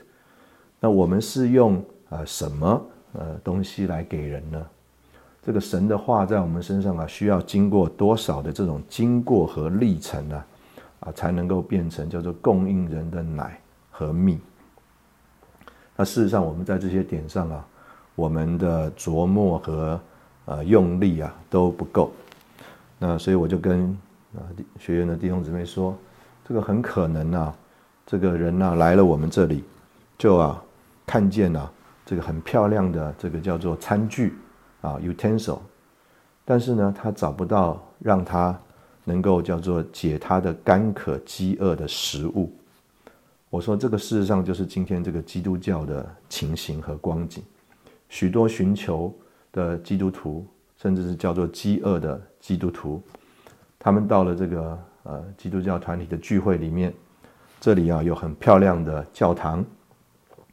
[0.81, 4.67] 那我们是用啊什么呃东西来给人呢？
[5.43, 10.45] 这个神的话在我们身上啊，需要经过多少的这种经过和历程呢？
[11.01, 14.41] 啊，才能够变成叫做供应人的奶和蜜。
[15.95, 17.67] 那事实上，我们在这些点上啊，
[18.15, 20.01] 我们的琢磨和
[20.47, 22.11] 呃用力啊都不够。
[22.99, 23.91] 那所以我就跟
[24.35, 24.41] 啊
[24.79, 25.95] 学员的弟兄姊妹说，
[26.47, 27.57] 这个很可能啊，
[28.07, 29.65] 这个人呢来了我们这里，
[30.19, 30.63] 就啊
[31.07, 31.71] 看见啊
[32.05, 34.35] 这个很漂亮的这个叫做餐具
[34.83, 35.59] 啊 utensil，
[36.45, 38.59] 但是呢他找不到让他
[39.05, 42.53] 能够叫做解他的干渴饥饿的食物。
[43.49, 47.43] 我说这个事实上就是今天这个基督教的情形和光景，
[48.09, 49.15] 许多寻求
[49.53, 53.01] 的基督徒，甚至是叫做饥饿的基督徒，
[53.79, 56.93] 他们到了这个呃基督教团体的聚会里面，
[57.61, 59.65] 这里啊有很漂亮的教堂，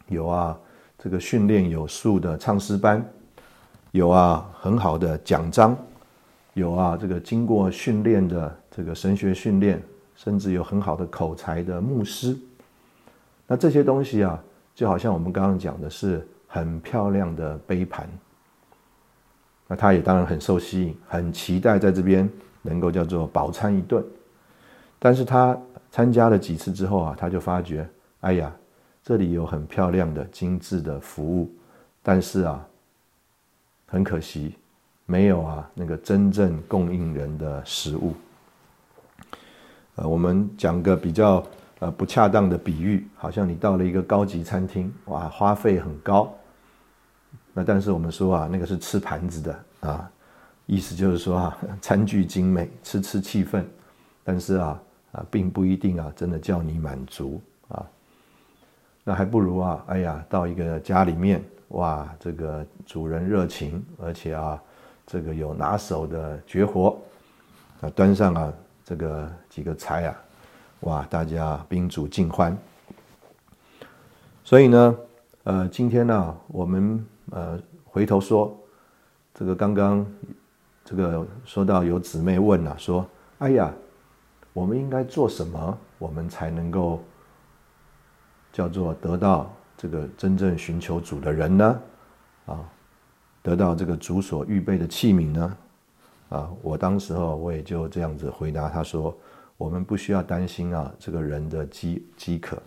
[0.08, 0.58] 有啊
[0.98, 3.04] 这个训练有素的唱诗班，
[3.92, 5.76] 有啊很好的奖章，
[6.54, 9.82] 有啊这个经过训练的这个神学训练，
[10.16, 12.38] 甚至有很好的口才的牧师。
[13.48, 14.42] 那这些东西啊，
[14.74, 18.08] 就好像我们刚刚讲的是很漂亮的杯盘。
[19.68, 22.30] 那他也当然很受吸引，很期待在这边
[22.62, 24.04] 能够叫做饱餐一顿。
[25.04, 25.58] 但是他
[25.90, 28.54] 参加了几次之后啊，他就发觉，哎呀，
[29.04, 31.52] 这里有很漂亮的、精致的服务，
[32.04, 32.64] 但是啊，
[33.88, 34.56] 很可惜，
[35.08, 38.14] 没有啊那个真正供应人的食物。
[39.96, 41.44] 呃，我们讲个比较
[41.80, 46.32] 呃不恰当的比喻，好像你到了一个高级餐厅，哇，花费很高。
[47.54, 50.12] 那但是我们说啊，那个是吃盘子的啊，
[50.68, 53.66] 意思就是说啊， 餐具精美，吃吃气氛，
[54.24, 54.80] 但是啊
[55.12, 57.86] 啊，并不一定啊，真的叫你满足啊。
[59.04, 64.62] 那还不如啊，哎呀，到一个家里面，哇，这个主人热情，而且啊，
[65.06, 66.98] 这个有拿手的绝活，
[67.82, 70.22] 啊，端上啊这个几个菜啊，
[70.82, 72.58] 哇，大家宾主尽欢。
[74.44, 74.98] 所以呢，
[75.44, 77.06] 呃，今天呢，我们。
[77.34, 78.54] 呃，回头说，
[79.34, 80.06] 这个刚刚
[80.84, 83.08] 这个说到有姊妹问了，说
[83.40, 83.74] ：“哎呀，
[84.54, 87.02] 我们应该做什么，我们才能够
[88.52, 91.82] 叫做得到这个真正寻求主的人呢？
[92.46, 92.60] 啊，
[93.42, 95.58] 得到这个主所预备的器皿呢？
[96.30, 99.18] 啊，我当时候我也就这样子回答他说：
[99.58, 102.62] 我们不需要担心啊，这个人的饥饥渴，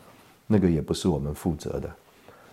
[0.47, 1.91] 那个也不是我们负责的，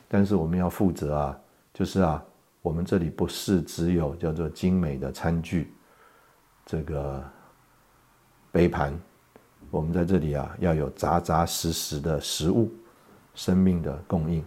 [0.08, 1.38] 但是我们要负责啊。”
[1.74, 2.22] 就是啊，
[2.62, 5.74] 我们这里不是只有叫做精美的餐具，
[6.66, 7.24] 这个
[8.52, 8.94] 杯盘，
[9.72, 12.70] 我们在这里啊要有扎扎实实的食物，
[13.34, 14.44] 生命的供应。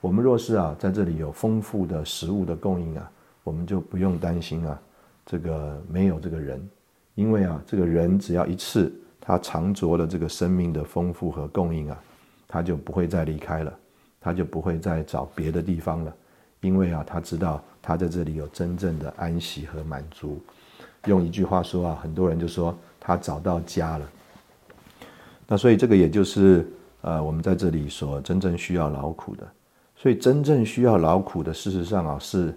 [0.00, 3.10] 我们若是啊在这里有丰富的食物的供应啊，
[3.44, 4.76] 我们就不用担心啊
[5.24, 6.68] 这个没有这个人，
[7.14, 12.02] 因为啊这个人只要一次他尝着了这个生命的丰富和供应啊，
[12.48, 13.72] 他就不会再离开了，
[14.20, 16.12] 他就不会再找别的地方了。
[16.60, 20.42] 因为啊，他知道他在这里有真正的安息和满足。
[21.06, 24.08] 用一句话说啊，很多人就说他找到家了。
[25.48, 29.44] 那所以这个也就是呃，我们在这里所真正需要劳苦的。
[29.96, 32.56] 所以真正需要劳苦的，事实上啊，是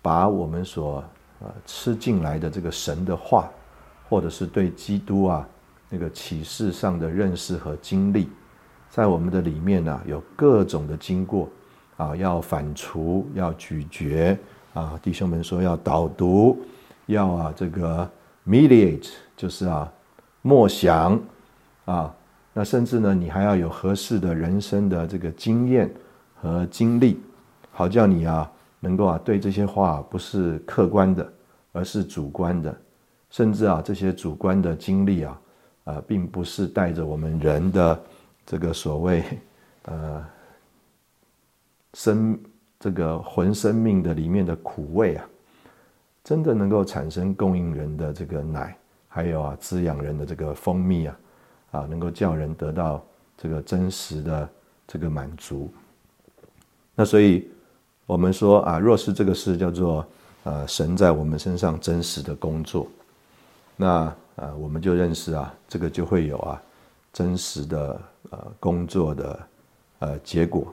[0.00, 1.04] 把我们所
[1.40, 3.50] 呃吃进来的这个神的话，
[4.08, 5.46] 或者是对基督啊
[5.90, 8.30] 那个启示上的认识和经历，
[8.88, 11.48] 在我们的里面呢，有各种的经过。
[11.98, 14.38] 啊，要反刍，要咀嚼
[14.72, 14.96] 啊！
[15.02, 16.56] 弟兄们说要导读，
[17.06, 18.08] 要啊这个
[18.46, 19.92] mediate，就是啊
[20.40, 21.20] 默想
[21.86, 22.14] 啊。
[22.52, 25.92] 那甚至呢，你还要有合适的人生的这个经验
[26.34, 27.20] 和经历，
[27.70, 31.32] 好叫你啊能够啊对这些话不是客观的，
[31.72, 32.76] 而是主观的，
[33.30, 35.40] 甚至啊这些主观的经历啊
[35.84, 38.00] 啊，并不是带着我们人的
[38.44, 39.22] 这个所谓
[39.84, 40.24] 呃。
[41.94, 42.38] 生
[42.78, 45.24] 这个魂生命的里面的苦味啊，
[46.22, 48.76] 真的能够产生供应人的这个奶，
[49.08, 51.18] 还有啊滋养人的这个蜂蜜啊，
[51.70, 53.04] 啊能够叫人得到
[53.36, 54.48] 这个真实的
[54.86, 55.72] 这个满足。
[56.94, 57.48] 那所以
[58.06, 60.04] 我们说啊，若是这个是叫做
[60.44, 62.88] 呃神在我们身上真实的工作，
[63.76, 66.60] 那啊我们就认识啊，这个就会有啊
[67.12, 68.00] 真实的
[68.30, 69.40] 呃工作的
[70.00, 70.72] 呃结果。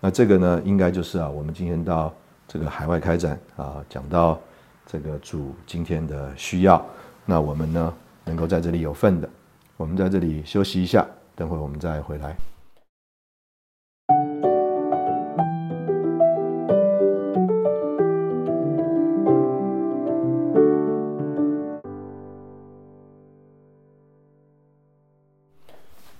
[0.00, 2.12] 那这个呢，应该就是啊，我们今天到
[2.46, 4.38] 这个海外开展啊，讲到
[4.86, 6.84] 这个主今天的需要，
[7.24, 9.28] 那我们呢能够在这里有份的，
[9.76, 12.36] 我们在这里休息一下，等会我们再回来。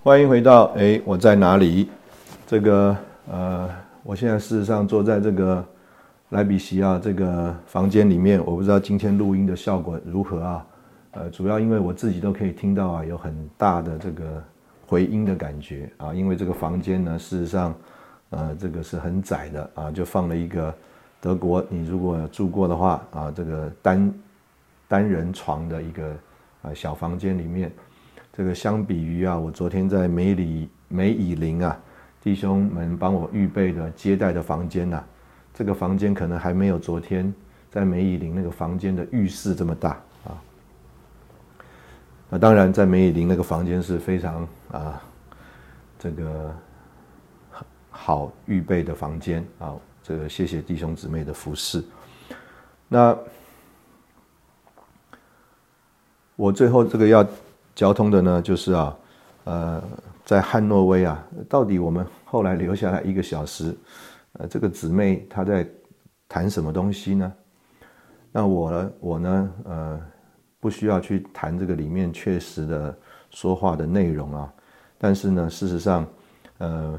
[0.02, 1.88] 欢迎回到哎，我在哪里？
[2.46, 2.96] 这个。
[3.30, 3.70] 呃，
[4.02, 5.64] 我现在事实上坐在这个
[6.28, 10.66] 莱比锡啊这个房间里面，我不知道今天录音的效果如何啊。
[11.14, 14.42] 呃，主要因为我自己都可以听到啊，有很大的这个
[14.87, 16.12] 回音的感觉啊。
[16.12, 17.75] 因为这个房间呢，事实上，
[18.31, 20.75] 呃，这个是很窄的啊，就放了一个
[21.21, 24.15] 德国，你如果住过的话啊，这个单
[24.88, 26.17] 单人床的一个
[26.62, 27.71] 啊小房间里面，
[28.33, 31.79] 这个相比于啊，我昨天在梅里梅以林啊。
[32.21, 35.04] 弟兄们帮我预备的接待的房间呐，
[35.52, 37.33] 这个房间可能还没有昨天
[37.71, 40.00] 在梅以林那个房间的浴室这么大。
[42.29, 45.02] 那当然，在梅以林那个房间是非常啊，
[45.98, 46.54] 这个
[47.90, 49.75] 好预备的房间啊。
[50.02, 51.83] 这个谢谢弟兄姊妹的服侍。
[52.88, 53.16] 那
[56.37, 57.27] 我最后这个要
[57.75, 58.96] 交通的呢，就是啊，
[59.44, 59.83] 呃。
[60.25, 63.77] 在汉诺威啊，到底我们后来留下来一个小时，
[64.33, 65.68] 呃，这个姊妹她在
[66.27, 67.31] 谈什么东西呢？
[68.33, 70.00] 那我呢，我呢，呃，
[70.65, 72.96] 不需要去谈这个里面确实的
[73.31, 74.50] 说话的内容啊，
[74.96, 76.06] 但是呢，事实上，
[76.56, 76.98] 呃，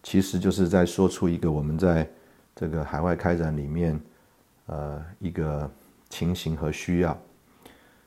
[0.00, 2.08] 其实就是在说出一个我们在
[2.54, 4.00] 这个海外开展里面，
[4.66, 5.68] 呃，一个
[6.08, 7.18] 情形和需要。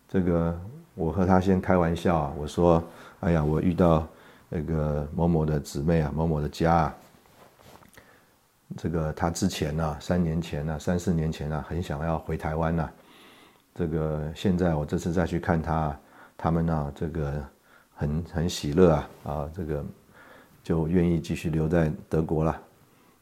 [0.08, 0.58] 这个
[0.96, 2.82] 我和他先开玩笑啊，我说，
[3.20, 4.08] 哎呀，我遇到
[4.48, 6.96] 那个某某的姊妹啊，某某的家啊。
[8.78, 12.90] 这个他之前呢，三年前呢，三四年前呢，很想要回台湾呢。
[13.78, 16.00] 这个现在我这次再去看他，
[16.36, 17.44] 他们呢，这个
[17.94, 19.86] 很很喜乐啊啊，这个
[20.64, 22.60] 就愿意继续留在德国了。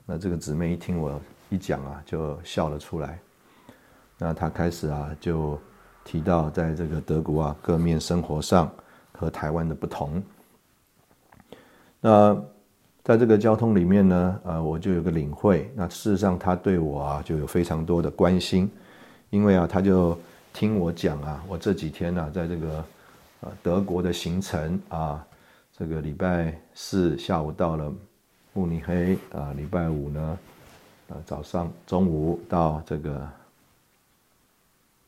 [0.06, 3.20] 那这个姊妹一听我一讲啊，就笑了出来。
[4.18, 5.60] 那他开始啊，就
[6.06, 8.72] 提到在这个德国啊，各面生活上
[9.12, 10.24] 和台湾的不同。
[12.00, 12.42] 那。
[13.06, 15.72] 在这个交通里面呢，呃，我就有个领会。
[15.76, 18.68] 那事实上，他对我啊就有非常多的关心，
[19.30, 20.18] 因为啊，他就
[20.56, 22.86] 听我讲啊，我这几天呢，在这个
[23.42, 25.22] 呃德国的行程啊，
[25.78, 27.94] 这个礼拜四下午到了
[28.54, 30.40] 慕尼黑啊，礼拜五呢，
[31.10, 33.28] 呃早上中午到这个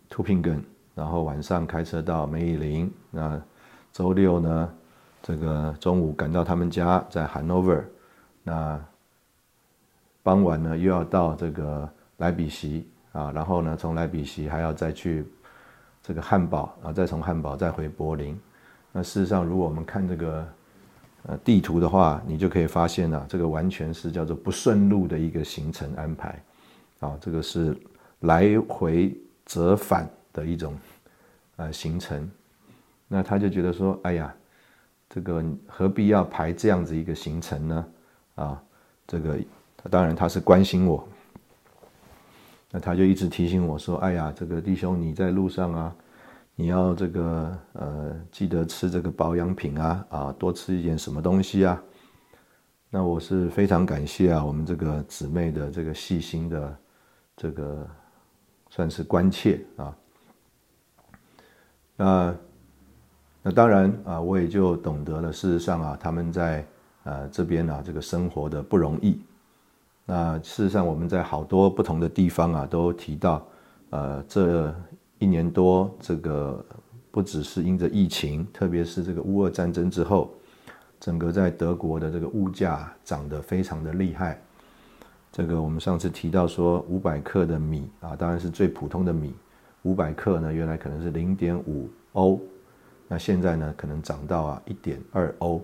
[0.09, 0.61] Tupingen，
[0.93, 3.41] 然后晚上开车到梅里林，那
[3.93, 4.69] 周六呢？
[5.23, 7.83] 这个中午赶到他们家，在 Hanover，
[8.43, 8.79] 那
[10.23, 15.25] 傍晚呢又要到这个莱比锡啊，然后呢从莱比锡还要再去
[16.07, 18.39] 这个汉堡啊，再从汉堡再回柏林。
[18.93, 20.47] 那事实上，如果我们看这个
[21.23, 26.41] 呃地图的话，你就可以发现啊，这个完全是叫做不顺路的一个行程安排
[27.01, 27.77] 啊，这个是
[28.21, 29.13] 来回
[29.45, 30.77] 折返的一种
[31.57, 32.31] 呃行程。
[33.09, 34.33] 那他就觉得说，哎呀。
[35.09, 37.85] 这个何必要排这样子一个行程呢？
[38.35, 38.61] 啊，
[39.07, 39.39] 这个
[39.89, 41.07] 当然他是关心我，
[42.79, 45.95] 他就一直提醒我说：“哎呀，这个弟兄你在路上啊，
[46.55, 51.81] 你要这个呃记得吃这个保养品啊，啊多吃一点什么东西啊。”
[52.89, 56.77] 那我是非常感谢啊，我们这个姊妹的这个细心的
[57.35, 57.87] 这个
[58.69, 59.95] 算是关切啊，
[61.95, 62.35] 那。
[63.43, 65.31] 那当然啊，我也就懂得了。
[65.31, 66.65] 事实上啊，他们在
[67.05, 69.21] 呃这边啊，这个生活的不容易。
[70.09, 73.45] 那事实上，我们在好多不同的地方啊，都提到，
[73.89, 74.73] 呃，这
[75.19, 76.65] 一年多，这个
[77.11, 80.31] 不只是因着疫情，特别是这个乌俄战争之后，
[80.97, 84.41] 整个在德国的这个物价涨得非常的厉害。
[85.29, 89.35] 这个我们上次提到说，五百克的米啊，当然是最普通的米，
[89.81, 92.39] 五百克呢，原来可能是零点五欧。
[93.09, 95.61] 那现在呢，可能涨到啊一点二欧。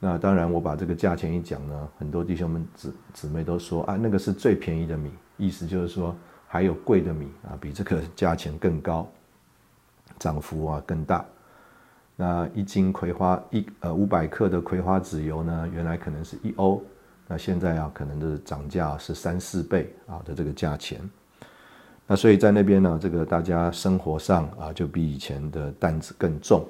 [0.00, 6.14] 那当然，我把这个价钱一讲呢，很多弟兄们姊姊妹都说啊，那个是最便宜的米，意思就是说
[6.46, 9.10] 还有贵的米啊，比这个价钱更高，
[10.16, 11.24] 涨幅啊更大。
[12.14, 16.80] 那一斤葵花一呃五百克的葵花籽油呢，原来可能是一欧，
[17.26, 21.00] 那现在啊可能的涨价是三四倍啊的这个价钱。
[22.06, 26.64] 那所以在那边呢，这个大家生活上啊，就比以前的担子更重。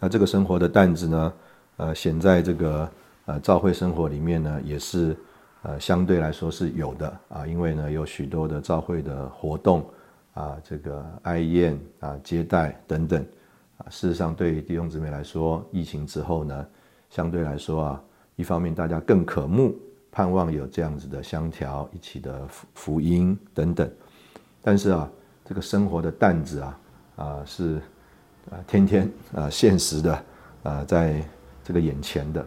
[0.00, 1.32] 那这个生活的担子呢，
[1.76, 2.90] 呃，显在这个
[3.26, 5.16] 呃教会生活里面呢，也是
[5.62, 9.84] 呃相对来说是有的啊，因为呢有许多的教会的活动
[10.34, 13.24] 啊，这个哀宴啊、接待等等
[13.78, 16.66] 啊，事实上对弟兄姊妹来说，疫情之后呢，
[17.10, 18.02] 相对来说啊，
[18.36, 19.74] 一方面大家更渴慕。
[20.10, 23.88] 盼望有这样子的相调一起的福福音等等，
[24.62, 25.08] 但是啊，
[25.44, 26.80] 这个生活的担子啊
[27.14, 27.80] 啊是
[28.50, 30.24] 啊天天啊现实的
[30.62, 31.22] 啊在
[31.64, 32.46] 这个眼前的。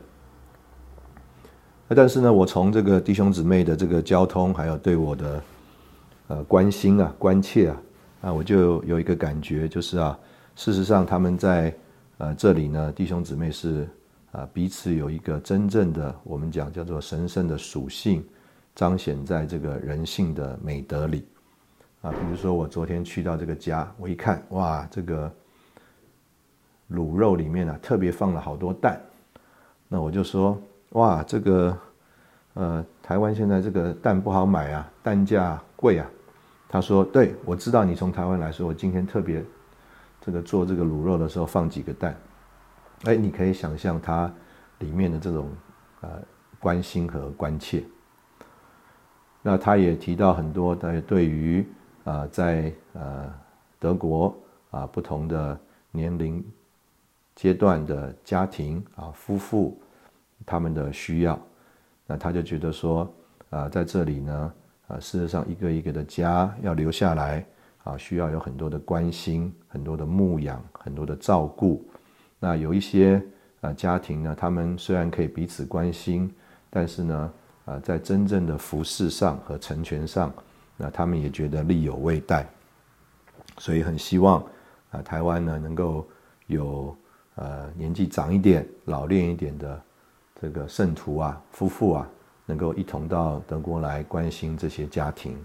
[1.90, 5.44] 但是呢，我从这个弟兄姊妹的这个交通，还有对我的
[6.28, 7.82] 呃关心啊关切啊
[8.22, 10.18] 啊，我就有一个感觉，就是啊，
[10.56, 11.74] 事实上他们在
[12.18, 13.88] 呃这里呢，弟兄姊妹是。
[14.32, 18.26] 啊，彼此有一个真正的，我们讲叫做神圣的属性，
[18.74, 21.26] 彰显在这个人性的美德里。
[22.02, 25.30] 啊，比如说我昨天去到这个家，我一看，哇，这个
[26.94, 29.02] 卤肉里面啊，特别放了好多蛋。
[29.88, 30.62] 那我就说，
[30.92, 31.78] 哇，这个，
[32.54, 36.10] 呃，台湾现在这个蛋不好买啊，蛋价贵啊。
[36.70, 39.44] 他说，对，我知道你从台湾来说，我今天特别
[40.22, 42.16] 这个做这个卤肉的时候放几个蛋。
[43.04, 44.32] 哎，你可以想象它
[44.80, 45.50] 里面的这种
[46.02, 46.10] 呃
[46.60, 47.84] 关心和关切。
[49.42, 51.68] 那他也提到很多的对于
[52.04, 53.34] 啊在呃
[53.80, 54.34] 德国
[54.70, 56.46] 啊不同的年龄
[57.42, 59.76] 阶段的家庭啊夫妇
[60.46, 61.42] 他们的需要。
[62.06, 63.12] 那他就觉得说
[63.50, 64.54] 啊在这里呢
[64.86, 67.44] 啊，事实上一个一个的家要留下来
[67.84, 71.84] 啊，需要有很多的关心、很多的牧养、很多的照顾。
[72.40, 73.20] 那有一些
[73.62, 76.32] 啊家庭呢，他们虽然可以彼此关心，
[76.70, 77.34] 但是呢，
[77.66, 80.32] 啊，在真正的服饰上和成全上，
[80.78, 82.46] 那他们也觉得力有未逮，
[83.58, 84.46] 所以很希望
[84.92, 86.08] 啊，台湾呢能够
[86.46, 86.96] 有
[87.36, 89.82] 呃年纪长一点、老练一点的
[90.42, 92.08] 这个圣徒啊、夫妇啊，
[92.46, 95.38] 能够一同到德国来关心这些家庭。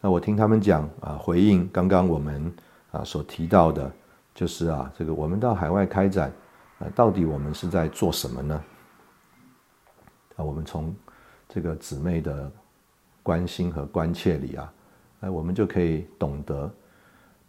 [0.00, 2.54] 那我听他们讲啊，回应刚刚我们
[2.92, 3.90] 啊所提到的。
[4.36, 6.30] 就是啊，这个我们到海外开展，
[6.78, 8.64] 啊，到底我们是在做什么呢？
[10.36, 10.94] 啊，我们从
[11.48, 12.52] 这个姊妹的
[13.22, 14.72] 关心和关切里啊，
[15.20, 16.70] 哎，我们就可以懂得，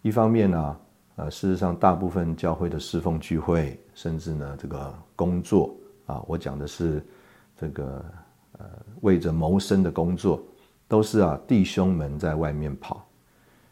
[0.01, 0.79] 一方面呢，
[1.17, 7.03] 呃，事实上大部分教会的侍奉聚会，甚至呢这个工作啊，我讲的是
[7.59, 8.05] 这个
[8.59, 8.65] 呃
[9.01, 10.39] 为着谋生的工作，
[10.87, 13.03] 都是啊弟兄们在外面跑。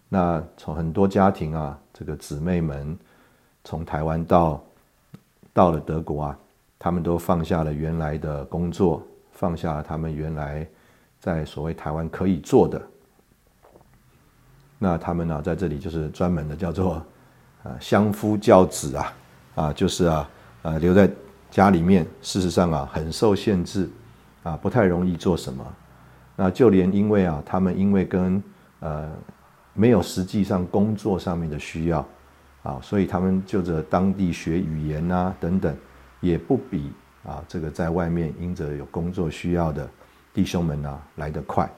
[0.10, 2.98] 那从很多家庭啊，这个姊妹们
[3.64, 4.64] 从台湾到
[5.54, 6.40] 到了德国啊，
[6.80, 10.68] 他们都放下了原来的工作，放下了他们原来
[11.20, 12.82] 在所谓台湾可以做的。
[14.80, 17.06] 那他们呢，在这里就是专门的叫做
[17.66, 19.14] 啊相夫教子啊，
[19.56, 20.30] 啊就是啊
[20.62, 21.12] 啊留在
[21.52, 23.90] 家里面，事实上啊很受限制
[24.44, 25.66] 啊，不太容易做什么。
[26.38, 28.42] 那就连因为啊，他们因为跟
[28.80, 29.12] 呃。
[29.78, 32.00] 没有实际上工作上面的需要，
[32.64, 35.76] 啊，所以他们就着当地学语言啊等等，
[36.22, 36.94] 也不比
[37.26, 39.86] 啊这个在外面因着有工作需要的
[40.34, 41.70] 弟兄们啊来得快，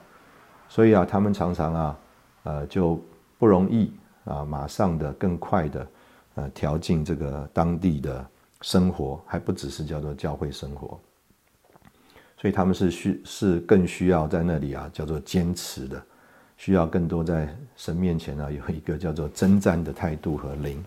[0.68, 1.96] 所以啊他们常常啊
[2.44, 3.02] 呃就
[3.36, 3.92] 不容易
[4.28, 5.88] 啊马上的更快的
[6.36, 8.24] 呃调进这个当地的
[8.62, 11.00] 生活，还不只是叫做教会生活，
[12.36, 16.00] 所以他们是需是更需要在那里啊叫做坚持的。
[16.56, 20.84] 需要更多在神面前呢，有一个叫做征战的态度和灵，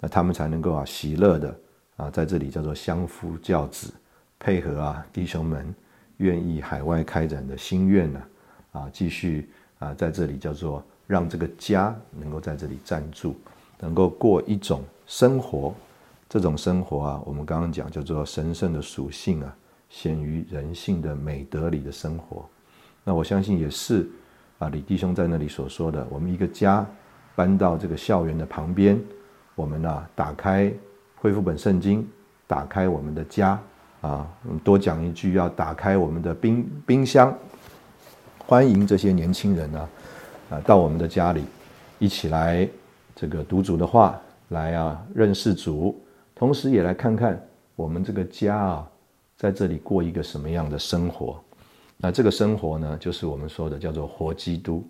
[0.00, 1.56] 那他们才能够啊喜乐的
[1.96, 3.92] 啊在这里叫做相夫教子，
[4.38, 5.74] 配合啊弟兄们
[6.16, 8.22] 愿意海外开展的心愿呢
[8.72, 13.36] 啊继续啊在这里叫做让这个家能够在这里暂住，
[13.78, 15.74] 能够过一种生活，
[16.28, 19.56] 这种生活啊我们刚刚讲叫做神圣的属性啊
[19.88, 22.44] 显于人性的美德里的生活，
[23.04, 24.08] 那我相信也是。
[24.58, 26.82] 啊，李弟兄在那里所说的，我们一个家
[27.34, 28.98] 搬到这个校园的旁边，
[29.54, 30.72] 我们呢打开
[31.16, 32.08] 恢复本圣经，
[32.46, 33.60] 打开我们的家
[34.00, 37.36] 啊，我们多讲一句，要打开我们的冰冰箱，
[38.46, 39.86] 欢迎这些年轻人呢
[40.50, 41.44] 啊到我们的家里，
[41.98, 42.68] 一起来
[43.14, 45.98] 这个读主的话，来啊认识主，
[46.34, 47.40] 同时也来看看
[47.74, 48.90] 我们这个家啊
[49.36, 51.42] 在这里过一个什么样的生活。
[51.96, 54.86] 那这个生活呢，就是我们说的叫做活基督。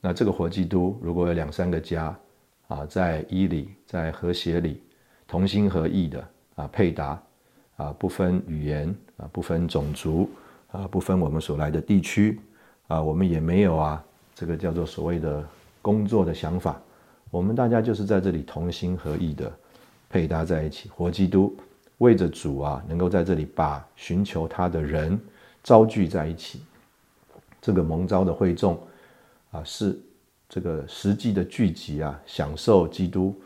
[0.00, 2.16] 那这个活基督，如果有两三个家
[2.68, 4.82] 啊，在伊里，在和谐里，
[5.26, 7.22] 同心合意的啊，配搭
[7.76, 10.28] 啊，不分语言啊，不分种族
[10.72, 12.40] 啊，不分我们所来的地区
[12.88, 14.04] 啊，我们也没有啊，
[14.40, 15.46] 这个叫做所谓的
[15.82, 16.80] 工作的想法。
[17.30, 19.52] 我们大家就是在这里同心合意的
[20.08, 21.54] 配搭在一起，活基督
[21.98, 25.20] 为着主啊，能够在这里把寻求他的人。
[25.62, 26.62] 招聚在一起，
[27.60, 28.80] 这个蒙召的会众
[29.50, 29.94] 啊，是
[30.48, 33.38] 这个实际的聚集啊，享受基督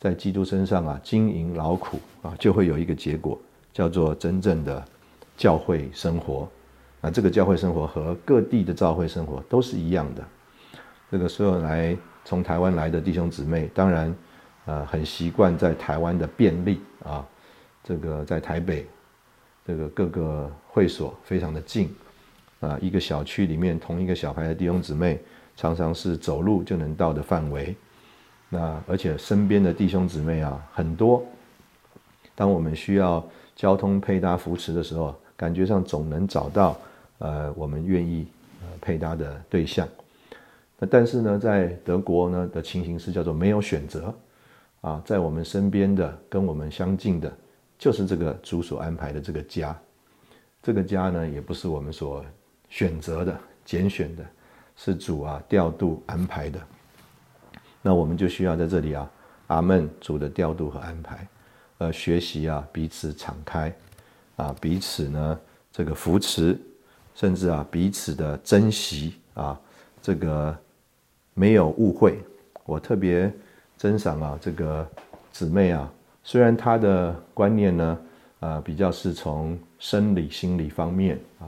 [0.00, 3.40] 在基督身上啊经营劳苦啊，就会有一个结果，
[3.72, 4.84] 叫做真正的
[5.36, 6.48] 教会生活。
[7.04, 10.24] 那这个教会生活和各地的教会生活都是一样的。
[11.10, 11.94] 这个所有来
[12.24, 14.16] 从台湾来的弟兄姊妹，当然
[14.64, 17.22] 呃很习惯在台湾的便利啊，
[17.82, 18.86] 这个在台北。
[19.66, 21.94] 这个各个会所非常的近，
[22.60, 25.18] 啊，一个小区里面同一个小牌的弟兄姊妹，
[25.56, 27.74] 常常是走路就能到的范围。
[28.50, 31.22] 那而且身边的弟兄姊妹啊很多，
[32.34, 33.26] 当我们需要
[33.56, 36.76] 交通配搭扶持的时候，感觉上总能找到
[37.24, 38.26] 呃我们愿意
[38.60, 39.88] 呃配搭的对象。
[40.78, 44.14] 那但是呢，在德国呢的情形是叫做没有选择，
[44.82, 47.32] 啊，在我们身边的跟我们相近的。
[47.76, 49.76] 就是这个主所安排的这个家，
[50.62, 52.24] 这个家呢，也不是我们所
[52.70, 54.24] 选择的、拣选的，
[54.76, 56.58] 是主啊调度安排的。
[57.82, 59.10] 那我们就需要在这里啊，
[59.48, 61.28] 阿门，主的调度和安排，
[61.78, 63.74] 呃，学习啊，彼此敞开，
[64.36, 65.40] 啊，彼此呢
[65.72, 66.58] 这个扶持，
[67.14, 69.58] 甚至啊彼此的珍惜啊，
[70.02, 70.56] 这个
[71.34, 72.18] 没有误会。
[72.64, 73.32] 我特别
[73.76, 74.86] 珍赏啊这个
[75.32, 75.90] 姊妹啊。
[76.22, 77.98] 虽然她的观念呢，
[78.40, 81.46] 啊，比较是从生理、心理方面啊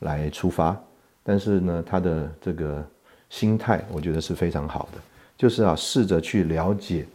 [0.00, 0.78] 来出发，
[1.22, 2.84] 但是呢，他的这个
[3.30, 4.98] 心态，我觉得是非常好的，
[5.36, 7.06] 就是啊，试着去了解、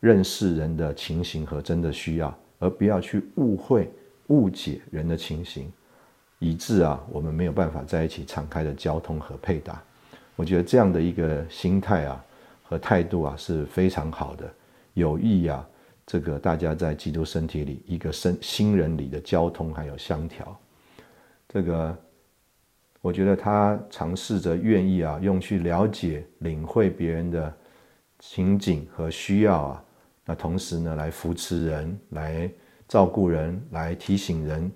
[0.00, 3.90] 认识人的情形和真的需要，而不要去误会、
[4.26, 5.72] 误解人的情形，
[6.42, 9.80] 以致啊，我们没有办法在一起敞开的交通和配搭。
[10.34, 12.24] 我觉得这样的一个心态啊
[12.64, 14.52] 和态度啊是非常好的，
[14.94, 15.64] 有益啊，
[16.04, 20.58] 这个大家在基督身体里一个身新人里的交通还有相调，
[21.48, 21.96] 这个。
[23.04, 27.52] 我觉得他尝试着愿意啊，用去了解、领会别人的
[28.20, 29.84] 情景和需要啊，
[30.24, 32.48] 那同时呢，来扶持人、来
[32.86, 34.72] 照顾人、来提醒人，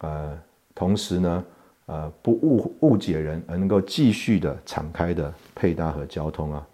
[0.00, 0.38] 呃，
[0.76, 1.44] 同时呢，
[1.86, 6.66] 呃，不误误解人，而能够继续的敞开的配搭和交通啊，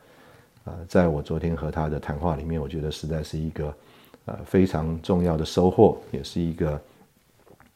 [0.65, 3.75] 呃，在我昨天和他的谈话里面，我觉得实在是一个
[4.27, 6.79] 呃非常重要的收获，也是一个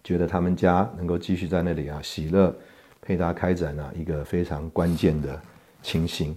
[0.04, 2.54] 觉得他们家能够继续在那里啊喜乐。
[3.02, 5.40] 配搭开展啊，一个非常关键的
[5.80, 6.36] 情形。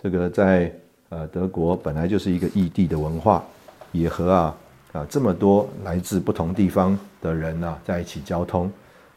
[0.00, 0.72] 这个在
[1.10, 3.44] 呃德国本来就是一个异地的文化，
[3.92, 4.56] 也和啊
[4.92, 8.70] 啊这么多来自不同地方的人呢在一起交通。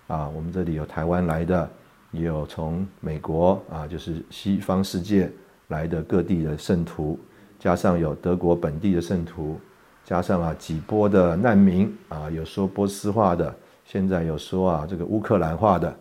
[0.07, 1.69] 啊，我们这里有台湾来的，
[2.11, 5.31] 也有从美国啊，就是西方世界
[5.69, 7.17] 来的各地的圣徒，
[7.57, 9.57] 加上有德国本地的圣徒，
[10.03, 13.55] 加上啊几波的难民啊，有说波斯话的，
[13.85, 15.95] 现在有说啊这个乌克兰话的。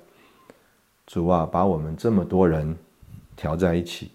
[1.07, 2.77] 主啊，把我们这么多人
[3.37, 4.11] 调在一起，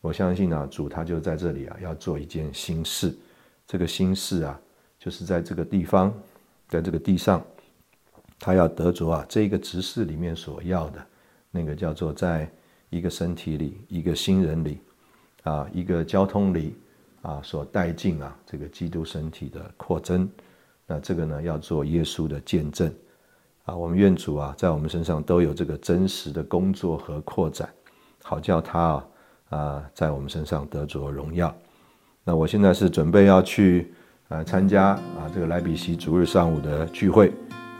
[0.00, 3.14] 我相信啊，主他就在这里啊，要做一件新事。
[3.66, 4.60] 这个心事啊，
[4.98, 6.12] 就是在这个地方，
[6.68, 7.42] 在这个地上，
[8.38, 11.06] 他要得着啊，这一个执事里面所要的，
[11.50, 12.50] 那个叫做在
[12.90, 14.78] 一个身体里，一个新人里，
[15.42, 16.76] 啊，一个交通里
[17.22, 20.28] 啊，所带进啊，这个基督身体的扩增。
[20.86, 22.92] 那这个呢，要做耶稣的见证。
[23.64, 27.66] 啊，我们愿主啊，在我们身上都有这个真实的工作和扩展，
[28.22, 29.08] 好叫他啊
[29.48, 31.56] 啊，在我们身上得着荣耀。
[32.24, 33.92] 那我现在是准备要去
[34.28, 37.30] 呃参加啊这个莱比锡逐日上午的聚会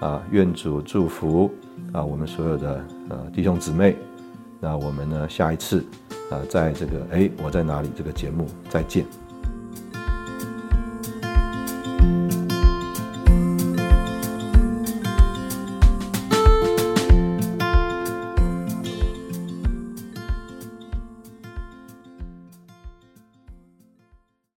[0.01, 1.51] 啊，愿主祝福
[1.93, 3.97] 啊我们所有的呃弟兄姊妹。
[4.61, 5.85] 那我们呢下一次
[6.31, 9.24] 啊，在这个哎我在哪里这个节目再见。